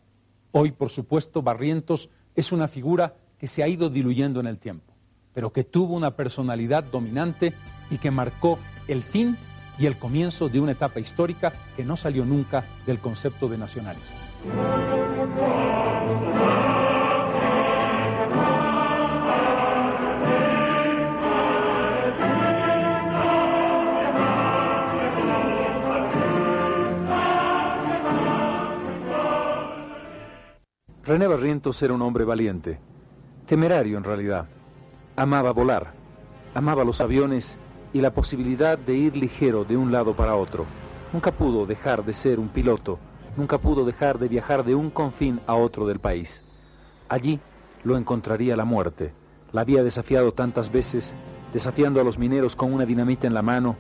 [0.51, 4.93] Hoy, por supuesto, Barrientos es una figura que se ha ido diluyendo en el tiempo,
[5.33, 7.53] pero que tuvo una personalidad dominante
[7.89, 9.37] y que marcó el fin
[9.79, 14.17] y el comienzo de una etapa histórica que no salió nunca del concepto de nacionalismo.
[31.05, 32.79] René Barrientos era un hombre valiente,
[33.47, 34.47] temerario en realidad.
[35.15, 35.93] Amaba volar,
[36.53, 37.57] amaba los aviones
[37.93, 40.65] y la posibilidad de ir ligero de un lado para otro.
[41.11, 42.99] Nunca pudo dejar de ser un piloto,
[43.35, 46.43] nunca pudo dejar de viajar de un confín a otro del país.
[47.07, 47.39] Allí
[47.83, 49.13] lo encontraría la muerte.
[49.51, 51.15] La había desafiado tantas veces,
[51.53, 53.75] desafiando a los mineros con una dinamita en la mano,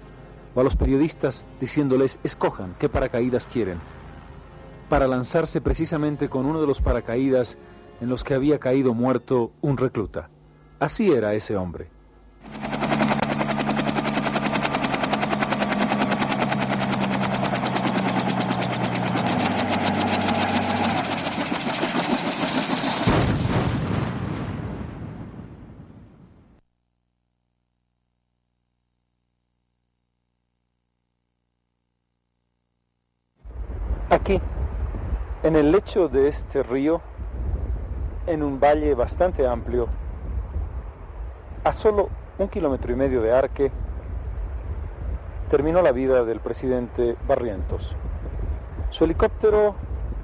[0.55, 3.79] o a los periodistas diciéndoles escojan qué paracaídas quieren,
[4.89, 7.57] para lanzarse precisamente con uno de los paracaídas
[8.01, 10.29] en los que había caído muerto un recluta.
[10.79, 11.89] Así era ese hombre.
[34.11, 34.41] Aquí,
[35.49, 37.01] en el lecho de este río,
[38.27, 39.87] en un valle bastante amplio,
[41.63, 43.71] a solo un kilómetro y medio de Arque,
[45.49, 47.95] terminó la vida del presidente Barrientos.
[48.91, 49.73] Su helicóptero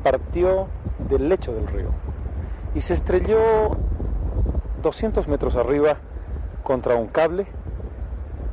[0.03, 0.67] partió
[1.09, 1.89] del lecho del río
[2.75, 3.39] y se estrelló
[4.83, 5.97] 200 metros arriba
[6.63, 7.47] contra un cable,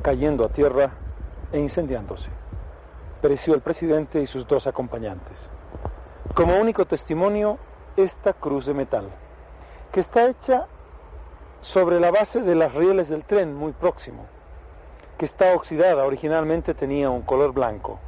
[0.00, 0.92] cayendo a tierra
[1.52, 2.30] e incendiándose.
[3.20, 5.50] Pereció el presidente y sus dos acompañantes.
[6.34, 7.58] Como único testimonio,
[7.94, 9.04] esta cruz de metal,
[9.92, 10.66] que está hecha
[11.60, 14.24] sobre la base de las rieles del tren muy próximo,
[15.18, 18.00] que está oxidada, originalmente tenía un color blanco.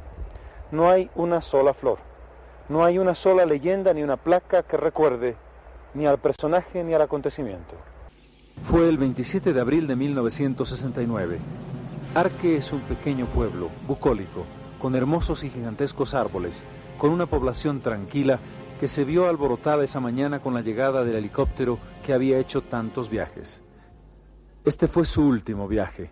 [0.71, 1.99] No hay una sola flor,
[2.67, 5.35] no hay una sola leyenda ni una placa que recuerde
[5.93, 7.75] ni al personaje ni al acontecimiento.
[8.63, 11.37] Fue el 27 de abril de 1969.
[12.15, 14.45] Arque es un pequeño pueblo, bucólico,
[14.81, 16.63] con hermosos y gigantescos árboles,
[16.97, 18.39] con una población tranquila
[18.79, 23.09] que se vio alborotada esa mañana con la llegada del helicóptero que había hecho tantos
[23.09, 23.61] viajes.
[24.65, 26.11] Este fue su último viaje,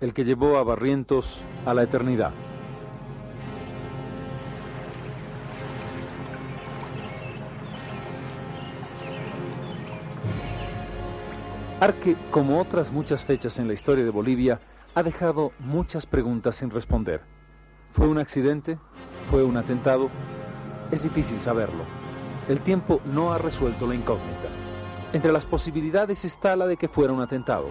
[0.00, 2.32] el que llevó a Barrientos a la eternidad.
[11.78, 14.60] Arque, como otras muchas fechas en la historia de Bolivia,
[14.94, 17.20] ha dejado muchas preguntas sin responder.
[17.90, 18.78] ¿Fue un accidente?
[19.30, 20.08] ¿Fue un atentado?
[20.92, 21.82] Es difícil saberlo.
[22.48, 24.48] El tiempo no ha resuelto la incógnita.
[25.12, 27.66] Entre las posibilidades está la de que fuera un atentado.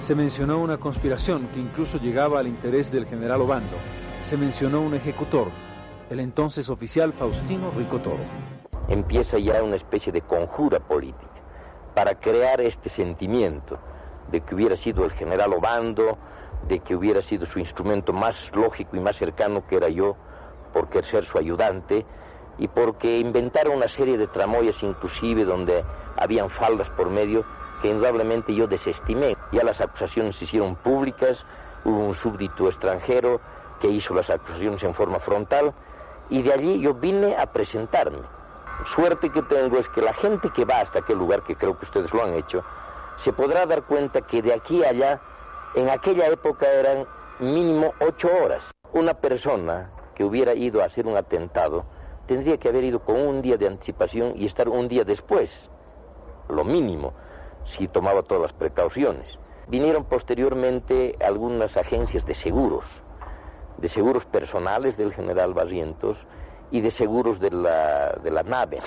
[0.00, 3.76] Se mencionó una conspiración que incluso llegaba al interés del general Obando.
[4.24, 5.48] Se mencionó un ejecutor,
[6.10, 8.24] el entonces oficial Faustino Ricotoro.
[8.88, 11.40] Empieza ya una especie de conjura política
[11.94, 13.78] para crear este sentimiento
[14.32, 16.18] de que hubiera sido el general Obando,
[16.68, 20.16] de que hubiera sido su instrumento más lógico y más cercano que era yo,
[20.72, 22.04] porque ser su ayudante,
[22.58, 25.84] y porque inventaron una serie de tramoyas inclusive donde
[26.16, 27.44] habían faldas por medio
[27.82, 29.36] que indudablemente yo desestimé.
[29.52, 31.38] Ya las acusaciones se hicieron públicas,
[31.84, 33.40] hubo un súbdito extranjero
[33.80, 35.74] que hizo las acusaciones en forma frontal
[36.30, 38.22] y de allí yo vine a presentarme.
[38.94, 41.84] Suerte que tengo es que la gente que va hasta aquel lugar, que creo que
[41.84, 42.64] ustedes lo han hecho,
[43.18, 45.20] se podrá dar cuenta que de aquí a allá,
[45.76, 47.06] en aquella época eran
[47.38, 48.64] mínimo ocho horas.
[48.94, 51.84] Una persona que hubiera ido a hacer un atentado
[52.26, 55.50] tendría que haber ido con un día de anticipación y estar un día después,
[56.48, 57.12] lo mínimo,
[57.64, 59.38] si tomaba todas las precauciones.
[59.68, 62.86] Vinieron posteriormente algunas agencias de seguros,
[63.76, 66.16] de seguros personales del general Barrientos
[66.70, 68.80] y de seguros de la, de la nave,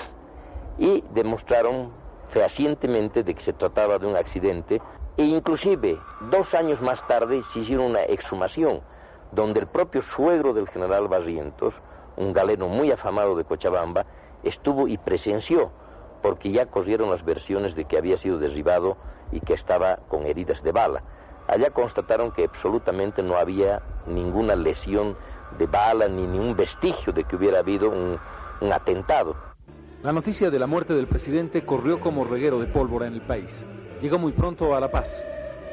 [0.76, 1.92] y demostraron
[2.30, 4.82] fehacientemente de que se trataba de un accidente
[5.16, 5.98] e inclusive
[6.30, 8.80] dos años más tarde se hicieron una exhumación
[9.32, 11.74] donde el propio suegro del general Barrientos,
[12.16, 14.06] un galeno muy afamado de Cochabamba,
[14.42, 15.70] estuvo y presenció,
[16.22, 18.96] porque ya corrieron las versiones de que había sido derribado
[19.32, 21.02] y que estaba con heridas de bala.
[21.46, 25.16] Allá constataron que absolutamente no había ninguna lesión
[25.58, 28.18] de bala ni ningún vestigio de que hubiera habido un,
[28.60, 29.36] un atentado.
[30.02, 33.64] La noticia de la muerte del presidente corrió como reguero de pólvora en el país.
[34.00, 35.22] Llegó muy pronto a La Paz.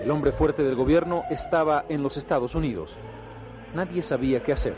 [0.03, 2.97] El hombre fuerte del gobierno estaba en los Estados Unidos.
[3.73, 4.75] Nadie sabía qué hacer.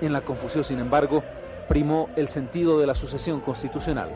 [0.00, 1.24] En la confusión, sin embargo,
[1.68, 4.10] primó el sentido de la sucesión constitucional.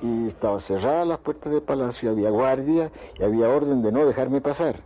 [0.00, 4.40] Y estaba cerrada las puertas del palacio, había guardia y había orden de no dejarme
[4.40, 4.80] pasar.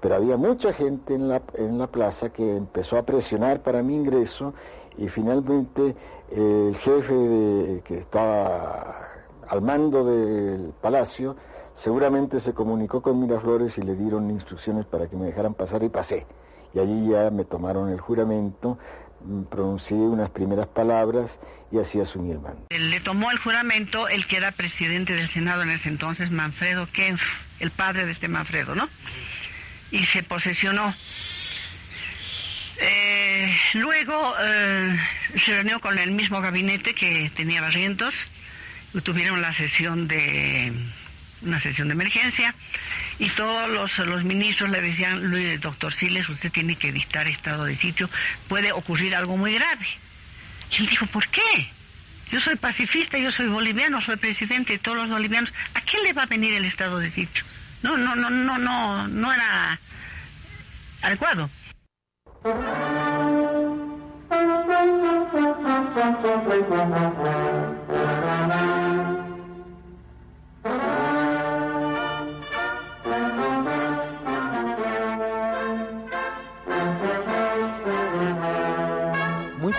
[0.00, 3.94] Pero había mucha gente en la, en la plaza que empezó a presionar para mi
[3.94, 4.54] ingreso
[4.96, 5.94] y finalmente
[6.30, 9.08] el jefe de, que estaba
[9.46, 11.36] al mando del palacio
[11.78, 15.88] seguramente se comunicó con Miraflores y le dieron instrucciones para que me dejaran pasar y
[15.88, 16.26] pasé.
[16.74, 18.78] Y allí ya me tomaron el juramento,
[19.24, 21.38] mm, pronuncié unas primeras palabras
[21.70, 22.66] y así asumí el mando.
[22.70, 27.22] Le tomó el juramento el que era presidente del Senado en ese entonces, Manfredo Kempf,
[27.60, 28.88] el padre de este Manfredo, ¿no?
[29.90, 30.94] Y se posesionó.
[32.80, 34.96] Eh, luego eh,
[35.36, 38.14] se reunió con el mismo gabinete que tenía Barrientos,
[38.94, 40.72] y tuvieron la sesión de
[41.42, 42.54] una sesión de emergencia
[43.18, 45.30] y todos los, los ministros le decían,
[45.60, 48.08] doctor Siles, usted tiene que dictar estado de sitio,
[48.48, 49.86] puede ocurrir algo muy grave.
[50.70, 51.70] Y él dijo, ¿por qué?
[52.30, 55.52] Yo soy pacifista, yo soy boliviano, soy presidente de todos los bolivianos.
[55.74, 57.44] ¿A quién le va a venir el estado de sitio?
[57.82, 59.80] No, no, no, no, no, no era
[61.02, 61.48] adecuado.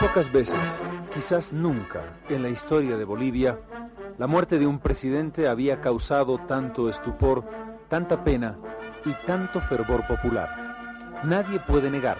[0.10, 0.60] Pocas veces,
[1.14, 3.60] quizás nunca, en la historia de Bolivia,
[4.18, 7.48] la muerte de un presidente había causado tanto estupor,
[7.90, 8.58] tanta pena
[9.06, 11.20] y tanto fervor popular.
[11.26, 12.18] Nadie puede negar,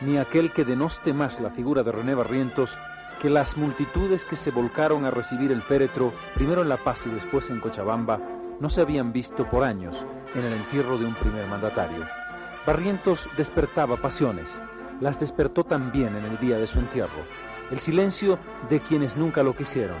[0.00, 2.76] ni aquel que denoste más la figura de René Barrientos,
[3.22, 7.10] que las multitudes que se volcaron a recibir el féretro, primero en La Paz y
[7.10, 8.18] después en Cochabamba,
[8.58, 12.04] no se habían visto por años en el entierro de un primer mandatario.
[12.66, 14.58] Barrientos despertaba pasiones,
[15.00, 17.24] las despertó también en el día de su entierro.
[17.70, 18.38] El silencio
[18.68, 19.98] de quienes nunca lo quisieron,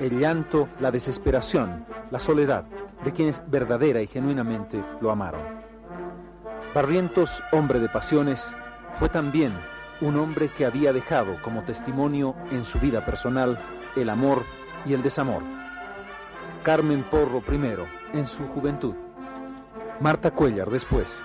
[0.00, 2.64] el llanto, la desesperación, la soledad
[3.04, 5.40] de quienes verdadera y genuinamente lo amaron.
[6.74, 8.54] Barrientos, hombre de pasiones,
[8.98, 9.52] fue también
[10.00, 13.58] un hombre que había dejado como testimonio en su vida personal
[13.96, 14.44] el amor
[14.84, 15.42] y el desamor.
[16.62, 18.94] Carmen Porro primero, en su juventud.
[20.00, 21.22] Marta Cuellar después.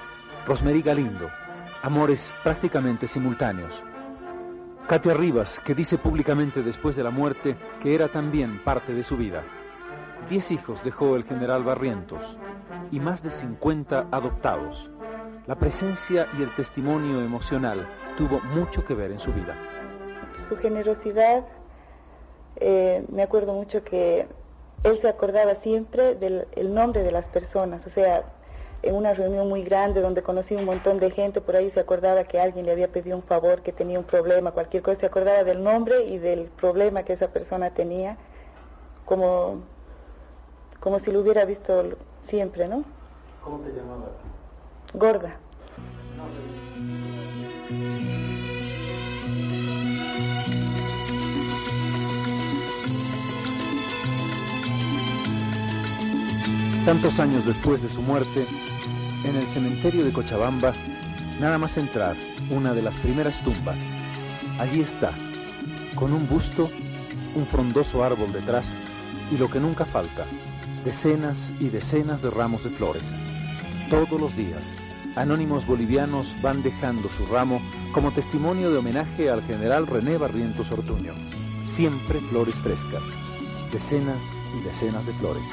[0.47, 1.29] Rosmery Galindo.
[1.83, 3.73] Amores prácticamente simultáneos.
[4.87, 9.17] Katia Rivas, que dice públicamente después de la muerte que era también parte de su
[9.17, 9.43] vida.
[10.29, 12.37] Diez hijos dejó el general Barrientos
[12.91, 14.91] y más de 50 adoptados.
[15.47, 19.55] La presencia y el testimonio emocional tuvo mucho que ver en su vida.
[20.49, 21.45] Su generosidad,
[22.57, 24.27] eh, me acuerdo mucho que
[24.83, 28.23] él se acordaba siempre del el nombre de las personas, o sea,
[28.83, 32.23] en una reunión muy grande donde conocí un montón de gente, por ahí se acordaba
[32.23, 35.43] que alguien le había pedido un favor, que tenía un problema, cualquier cosa, se acordaba
[35.43, 38.17] del nombre y del problema que esa persona tenía,
[39.05, 39.61] como,
[40.79, 41.83] como si lo hubiera visto
[42.23, 42.83] siempre, ¿no?
[43.43, 44.07] ¿Cómo te llamaba?
[44.93, 45.37] Gorda.
[56.85, 58.47] Tantos años después de su muerte,
[59.23, 60.73] en el cementerio de Cochabamba,
[61.39, 62.15] nada más entrar,
[62.49, 63.77] una de las primeras tumbas,
[64.57, 65.13] allí está,
[65.93, 66.71] con un busto,
[67.35, 68.75] un frondoso árbol detrás
[69.31, 70.25] y lo que nunca falta,
[70.83, 73.03] decenas y decenas de ramos de flores.
[73.91, 74.63] Todos los días,
[75.15, 77.61] anónimos bolivianos van dejando su ramo
[77.93, 81.13] como testimonio de homenaje al general René Barrientos Ortuño.
[81.63, 83.03] Siempre flores frescas,
[83.71, 84.21] decenas
[84.59, 85.45] y decenas de flores.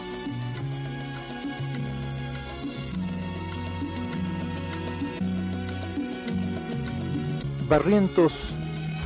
[7.69, 8.33] Barrientos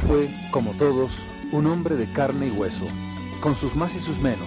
[0.06, 1.18] fue, como todos,
[1.50, 2.86] un hombre de carne y hueso,
[3.40, 4.46] con sus más y sus menos,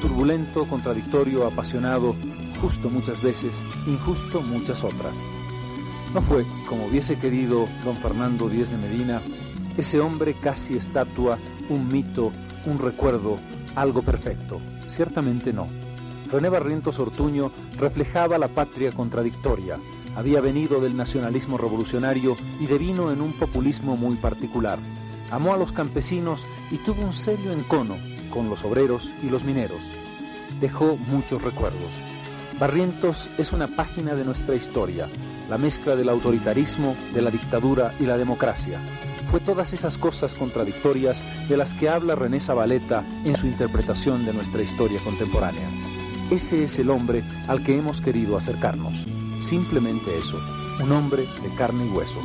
[0.00, 2.14] turbulento, contradictorio, apasionado,
[2.60, 5.18] justo muchas veces, injusto muchas otras.
[6.14, 9.20] No fue, como hubiese querido don Fernando Díez de Medina,
[9.76, 11.36] ese hombre casi estatua,
[11.68, 12.30] un mito,
[12.64, 13.40] un recuerdo,
[13.74, 14.60] algo perfecto.
[14.86, 15.66] Ciertamente no.
[16.30, 19.80] René Barrientos Ortuño reflejaba la patria contradictoria,
[20.16, 24.78] había venido del nacionalismo revolucionario y devino en un populismo muy particular.
[25.30, 27.96] Amó a los campesinos y tuvo un serio encono
[28.30, 29.80] con los obreros y los mineros.
[30.60, 31.92] Dejó muchos recuerdos.
[32.58, 35.08] Barrientos es una página de nuestra historia,
[35.48, 38.80] la mezcla del autoritarismo, de la dictadura y la democracia.
[39.30, 44.32] Fue todas esas cosas contradictorias de las que habla René Zabaleta en su interpretación de
[44.32, 45.68] nuestra historia contemporánea.
[46.30, 49.06] Ese es el hombre al que hemos querido acercarnos.
[49.48, 50.38] Simplemente eso,
[50.78, 52.18] un hombre de carne y hueso.